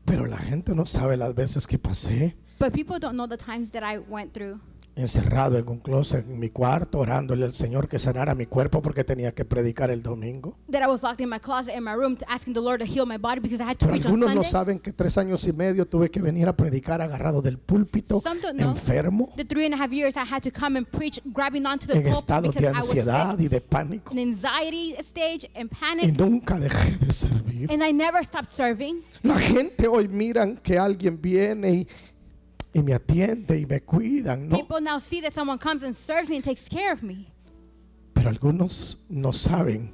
[0.05, 2.37] pero la gente no sabe las veces que pasé.
[2.57, 4.61] But people don't know the times that I went through
[4.99, 9.03] encerrado en un closet en mi cuarto orándole al Señor que sanara mi cuerpo porque
[9.03, 10.57] tenía que predicar el domingo.
[10.71, 13.05] that I was locked in my closet in my room asking the Lord to heal
[13.05, 14.49] my body because I had to Pero preach on algunos no Sunday.
[14.51, 18.41] saben que tres años y medio tuve que venir a predicar agarrado del púlpito, Some
[18.41, 18.71] don't know.
[18.71, 21.87] enfermo, The three and a half years I had to come and preach, grabbing onto
[21.87, 24.11] the en estado de ansiedad sick, y de pánico.
[24.13, 27.71] in anxiety stage and Y panic, nunca dejé de servir.
[27.71, 29.03] and I never stopped serving.
[29.23, 31.87] La gente hoy miran que alguien viene y,
[32.73, 34.57] y me atiende y me cuidan, ¿no?
[34.57, 37.31] People now see that someone comes and serves me and takes care of me.
[38.13, 39.93] Pero algunos no saben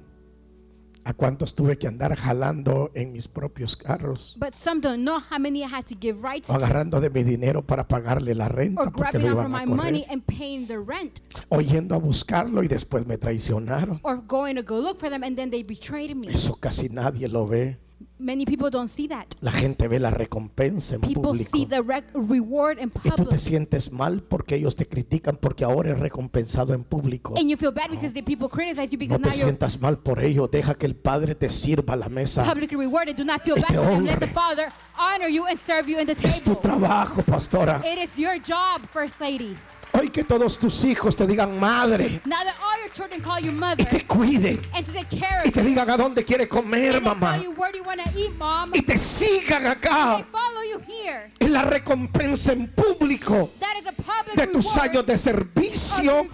[1.07, 5.37] a cuántos tuve que andar jalando en mis propios carros But some don't know how
[5.37, 8.55] many I had to give rights o agarrando de mi dinero para pagarle la or
[8.55, 10.13] renta porque grabbing lo iban a my money correr.
[10.13, 13.99] and paying the rent O yendo a buscarlo y después me traicionaron.
[14.01, 16.27] or going to go look for them and then they betrayed me.
[16.33, 17.77] Eso casi nadie lo ve.
[18.17, 19.25] Many people don't see that.
[19.41, 21.49] La gente ve la recompensa en People público.
[21.57, 25.65] see the rec- reward in Y tú te sientes mal porque ellos te critican porque
[25.65, 27.33] ahora es recompensado en público.
[27.37, 29.81] And you feel bad because the people criticize you No because te now you're sientas
[29.81, 30.47] mal por ello.
[30.47, 32.43] Deja que el Padre te sirva la mesa.
[32.45, 33.17] publicly rewarded.
[33.17, 34.05] Do not feel bad te for them.
[34.05, 36.61] Let the Father honor you and serve you in the Es tu table.
[36.61, 37.81] trabajo, pastora.
[37.85, 39.57] It is your job, First Lady.
[39.97, 43.51] Hoy que todos tus hijos te digan madre Now that all your children call you
[43.51, 46.95] y mother te cuiden and to take care y te digan a dónde quiere comer,
[46.95, 47.33] And mamá.
[47.33, 48.71] tell you where do you want to eat, mom.
[48.73, 50.25] Y te sigan They acá.
[50.31, 51.31] follow you here.
[51.39, 56.27] Es la recompensa en público That is a public de tus años de servicio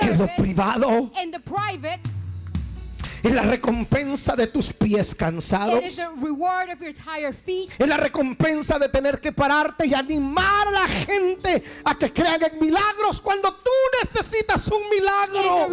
[0.00, 1.10] en lo privado.
[1.22, 2.00] in the private.
[3.22, 5.84] Es la recompensa de tus pies It cansados.
[5.84, 7.70] is the reward of your tired feet.
[7.78, 12.42] Es la recompensa de tener que pararte y animar a la gente a que crean
[12.42, 13.70] en milagros cuando tú
[14.02, 15.68] necesitas un milagro.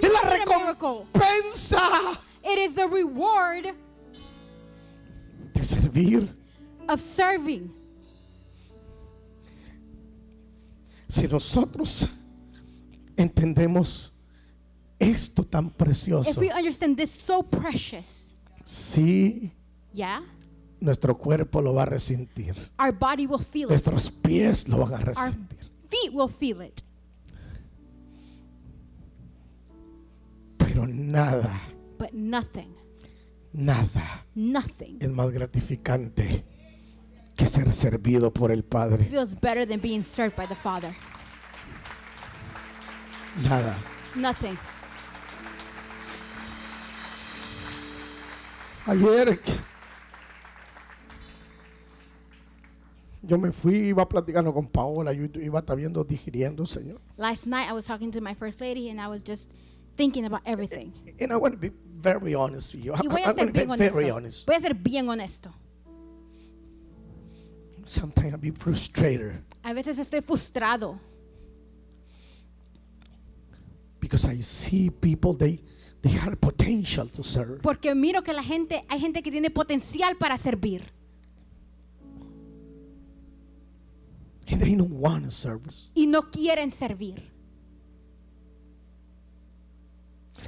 [0.00, 1.82] Es la recompensa
[2.44, 3.74] It is the reward
[5.54, 6.28] de servir.
[6.88, 7.74] of serving.
[11.08, 12.06] Si nosotros
[13.16, 14.12] entendemos
[14.98, 18.28] esto tan If precioso, we understand this so precious,
[18.64, 19.52] sí,
[19.92, 20.22] yeah,
[20.80, 22.54] nuestro cuerpo lo va a resentir.
[22.78, 23.70] our body will feel it.
[23.70, 25.58] Nuestros pies lo van a Our resentir.
[25.88, 26.82] feet will feel it.
[30.58, 31.60] Pero nada,
[31.98, 32.74] But nothing,
[33.52, 36.44] nada nothing es más gratificante
[37.36, 39.04] que ser servido por el Padre.
[39.06, 40.94] feels better than being served by the Father.
[43.42, 43.76] Nada.
[44.16, 44.56] Nothing.
[48.88, 49.38] Ayer
[53.22, 56.98] yo me fui, iba platicando con Paola, yo iba estar viendo, digiriendo, Señor.
[57.18, 59.50] Last night I was talking to my first lady and I was just
[59.96, 60.94] thinking about everything.
[61.20, 61.70] And I want to be
[62.00, 62.92] very honest with you.
[62.94, 64.16] Y voy a want to ser be bien very honesto.
[64.16, 64.46] honest.
[64.46, 65.50] Voy a ser bien honesto.
[67.84, 70.98] Sometimes I be frustrated A veces estoy frustrado
[74.00, 75.60] because I see people they
[76.02, 77.60] they have potential to serve.
[77.62, 80.82] porque miro que la gente, hay gente que tiene potencial para servir
[84.50, 85.62] And they don't want to serve.
[85.94, 87.22] y no quieren servir.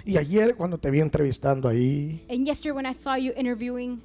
[0.06, 4.00] Y ayer cuando te vi entrevistando ahí, And yesterday when I saw you interviewing,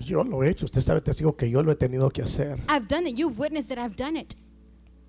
[0.00, 0.64] yo lo he hecho.
[0.64, 2.58] Usted sabe, testigo que yo lo he tenido que hacer.
[2.68, 3.16] I've done it.
[3.16, 4.34] You've witnessed that I've done it.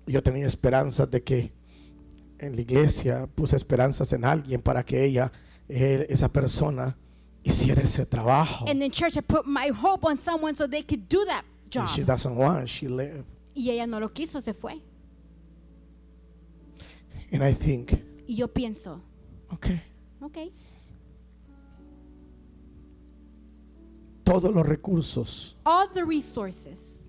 [0.06, 1.52] Yo tenía esperanzas de que
[2.40, 5.30] en la iglesia puse esperanzas en alguien para que ella,
[5.68, 6.96] eh, esa persona,
[7.42, 8.66] hiciera ese trabajo.
[8.68, 11.82] And in church I put my hope on someone so they could do that job.
[11.82, 13.24] And she doesn't want, she left.
[13.54, 14.80] Y ella no lo quiso, se fue.
[17.32, 17.92] And I think,
[18.26, 19.02] Y yo pienso,
[19.50, 19.80] okay,
[20.20, 20.38] ok,
[24.24, 26.99] todos los recursos, all the resources,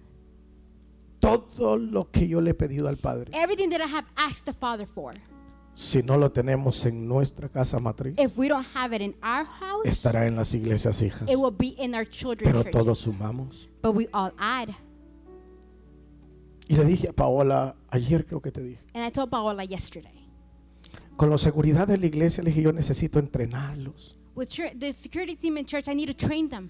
[1.22, 4.54] todo lo que yo le he pedido al Padre, everything that I have asked the
[4.54, 5.14] Father for,
[5.74, 9.46] si no lo tenemos en nuestra casa matriz, if we don't have it in our
[9.46, 11.30] house, estará en las iglesias hijas.
[11.30, 13.16] it will be in our children's Pero todos churches.
[13.20, 13.70] sumamos.
[13.82, 14.70] But we all add.
[16.68, 20.28] Y le dije a Paola, ayer creo que te dije, And I told Paola yesterday,
[21.18, 24.18] con la seguridad de la iglesia, le dije, yo necesito entrenarlos.
[24.36, 24.50] with
[24.80, 26.70] the security team in church, I need to train them.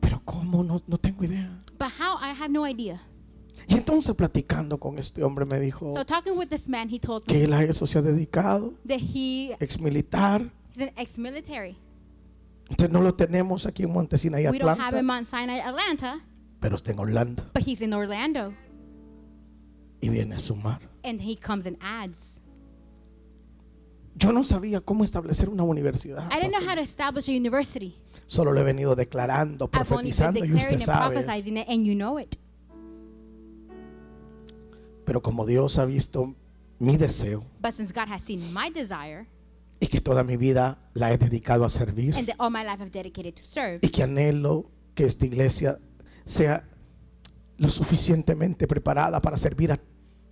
[0.00, 0.62] Pero ¿cómo?
[0.64, 1.48] No, no tengo idea.
[1.78, 2.16] But how?
[2.20, 3.00] I have no idea.
[3.68, 7.22] Y entonces platicando con este hombre me dijo So talking with this man, he told
[7.26, 10.50] me que él a eso se ha dedicado, that he ex militar.
[10.74, 11.76] is an ex-military.
[12.68, 15.60] Entonces no lo tenemos aquí en Montesina y We don't have him Atlanta, on Sinai,
[15.60, 16.20] Atlanta,
[16.60, 18.52] pero está en Orlando but he's in Orlando.
[20.00, 20.80] y viene a sumar.
[21.02, 22.40] And he comes and adds.
[24.16, 26.30] Yo no sabía cómo establecer una universidad.
[26.30, 27.94] I didn't know how to establish a university.
[28.26, 31.18] Solo lo he venido declarando, profetizando y usted sabe.
[31.68, 32.36] and you know it.
[35.04, 36.34] Pero como Dios ha visto
[36.78, 39.26] mi deseo But since God has seen my desire,
[39.80, 42.80] y que toda mi vida la he dedicado a servir and that all my life
[42.82, 45.78] I've dedicated to serve, y que anhelo que esta iglesia
[46.24, 46.64] sea
[47.58, 49.80] lo suficientemente preparada para servir a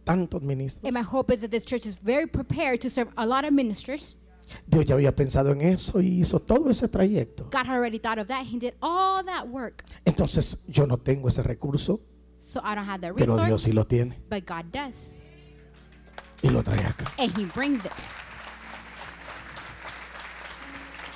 [0.04, 0.84] tantos ministros.
[0.84, 3.52] and my hope is that this church is very prepared to serve a lot of
[3.52, 4.18] ministers.
[4.66, 7.44] Dios ya había pensado en eso y hizo todo ese trayecto.
[7.44, 8.44] God had already thought of that.
[8.44, 9.84] He did all that work.
[10.04, 12.00] Entonces yo no tengo ese recurso,
[12.44, 15.20] So I don't have that pero Dios resource, sí lo tiene but God does.
[16.42, 17.04] y lo trae acá.
[17.18, 17.92] And He brings it.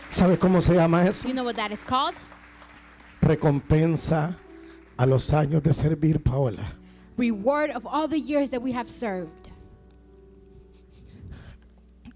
[0.09, 1.27] ¿Sabe cómo se llama eso?
[1.27, 2.15] You know what that is called?
[3.21, 4.37] Recompensa
[4.97, 6.63] a los años de servir, Paola.
[7.19, 9.51] Reward of all the years that we have served.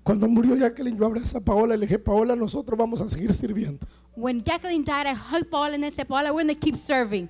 [0.05, 3.35] Cuando murió Jacqueline, yo abracé a Paola y le dije, Paola, nosotros vamos a seguir
[3.35, 3.87] sirviendo.
[4.15, 7.29] When Jacqueline died, I hugged Paula and I said, Paula, we're going to keep serving.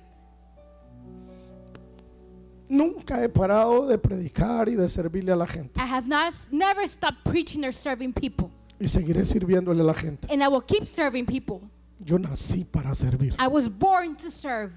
[2.71, 5.77] Nunca he parado de predicar y de servirle a la gente.
[5.77, 8.49] I have not never stopped preaching or serving people.
[8.79, 10.25] Y seguiré sirviéndole a la gente.
[10.31, 11.59] And I will keep serving people.
[11.99, 13.35] Yo nací para servir.
[13.37, 14.71] I was born to serve.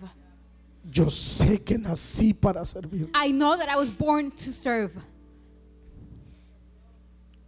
[0.90, 3.08] yo sé que nací para servir.
[3.14, 4.92] I know that I was born to serve.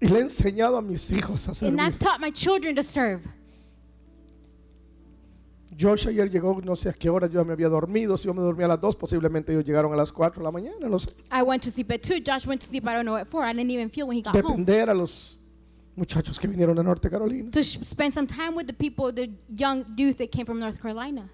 [0.00, 1.98] Y le he enseñado a mis hijos a And I've servir.
[1.98, 3.26] taught my children to serve.
[5.78, 8.16] Josh ayer llegó, no sé a qué hora, yo me había dormido.
[8.16, 10.50] Si yo me dormía a las 2, posiblemente ellos llegaron a las 4 de la
[10.50, 11.10] mañana, no sé.
[11.30, 12.22] I went to sleep at 2.
[12.24, 13.44] Josh went to sleep, I don't know, at 4.
[13.44, 14.64] I didn't even feel when he got home.
[14.64, 15.38] Depender a los
[15.94, 17.50] muchachos que vinieron de Norte Carolina.
[17.50, 21.28] To spend some time with the people, the young youth that came from North Carolina.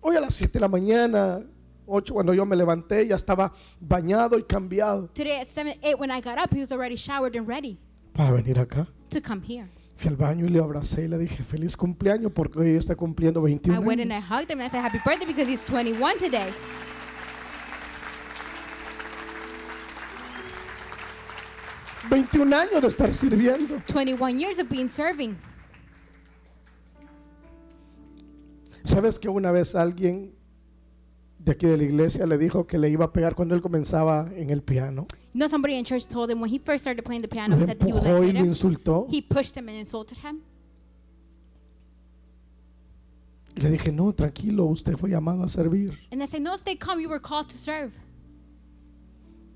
[0.00, 1.44] Hoy a las 7 de la mañana,
[1.86, 6.10] 8 cuando yo me levanté, ya estaba bañado y cambiado Today at 7, 8, when
[6.10, 7.78] I got up, he was already showered and ready
[8.14, 8.88] para venir acá.
[9.10, 9.68] to come here.
[9.96, 13.40] Fui al baño y le abracé y le dije feliz cumpleaños porque hoy está cumpliendo
[13.40, 16.18] I 21 went and I hugged him and I said, Happy birthday because he's 21
[16.18, 16.52] today.
[22.10, 23.80] Veintiún años de estar sirviendo.
[23.86, 25.36] 21 years of being serving.
[28.84, 30.34] ¿Sabes que una vez alguien
[31.44, 34.30] de aquí de la iglesia le dijo que le iba a pegar cuando él comenzaba
[34.36, 35.06] en el piano?
[35.34, 37.66] You know, somebody in church told him when he first started playing the piano, Lo
[37.66, 39.06] said that he was like, y lo insultó.
[39.10, 40.40] he pushed him and insulted him.
[43.56, 45.92] Y le dije, no, tranquilo, usted fue llamado a servir.
[46.10, 47.00] And I said, No, stay calm.
[47.00, 47.92] You were called to serve.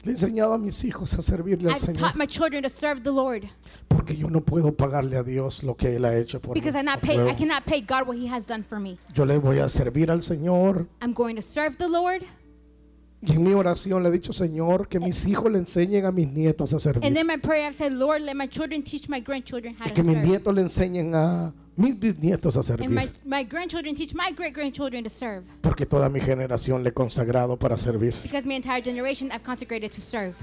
[0.07, 1.99] Le he enseñado a mis hijos a servirle al I've Señor.
[1.99, 3.43] taught my children to serve the Lord
[3.89, 6.61] Porque yo no puedo pagarle a Dios lo que Él ha hecho por mí.
[6.61, 7.29] because I not No pay.
[7.29, 8.99] I cannot pay God what He has done for me.
[9.15, 10.87] Yo le voy a servir al Señor.
[11.03, 12.23] I'm going to serve the Lord.
[13.21, 16.29] Y en mi oración le he dicho, Señor, que mis hijos le enseñen a mis
[16.29, 17.05] nietos a servir.
[17.05, 19.89] And then my prayer, I've said, Lord, let my children teach my grandchildren how Y
[19.89, 20.29] to que mis serve.
[20.29, 23.21] nietos le enseñen a mis bisnietos a And my, servir.
[23.25, 25.45] my grandchildren teach my great grandchildren to serve.
[25.61, 28.15] Porque toda mi generación le he consagrado para servir.
[28.23, 30.35] Because my entire generation I've consecrated to serve.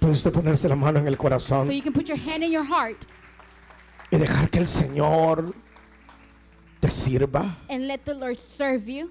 [0.00, 2.52] Puede usted ponerse la mano en el corazón So you can put your hand in
[2.52, 3.06] your heart
[4.10, 5.54] y dejar que el Señor
[6.80, 7.56] te sirva.
[7.70, 9.10] and let the Lord serve you.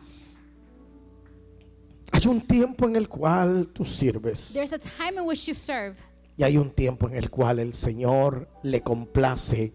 [2.12, 5.96] Hay un tiempo en el cual tú sirves There's a time in which you serve,
[6.38, 9.74] y hay un tiempo en el cual el Señor le complace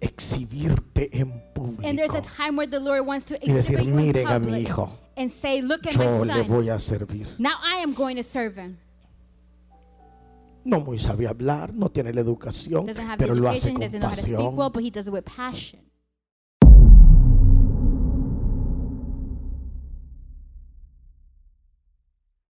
[0.00, 1.30] exhibirte en
[1.84, 4.62] and there's a público time where the Lord wants to y decir, miren a mi
[4.62, 7.26] hijo, and say, Look at yo my le voy a servir.
[7.38, 8.78] Now I am going to serve him.
[10.64, 12.86] No muy sabe hablar, no tiene la educación,
[13.18, 14.70] pero lo hace con speak well,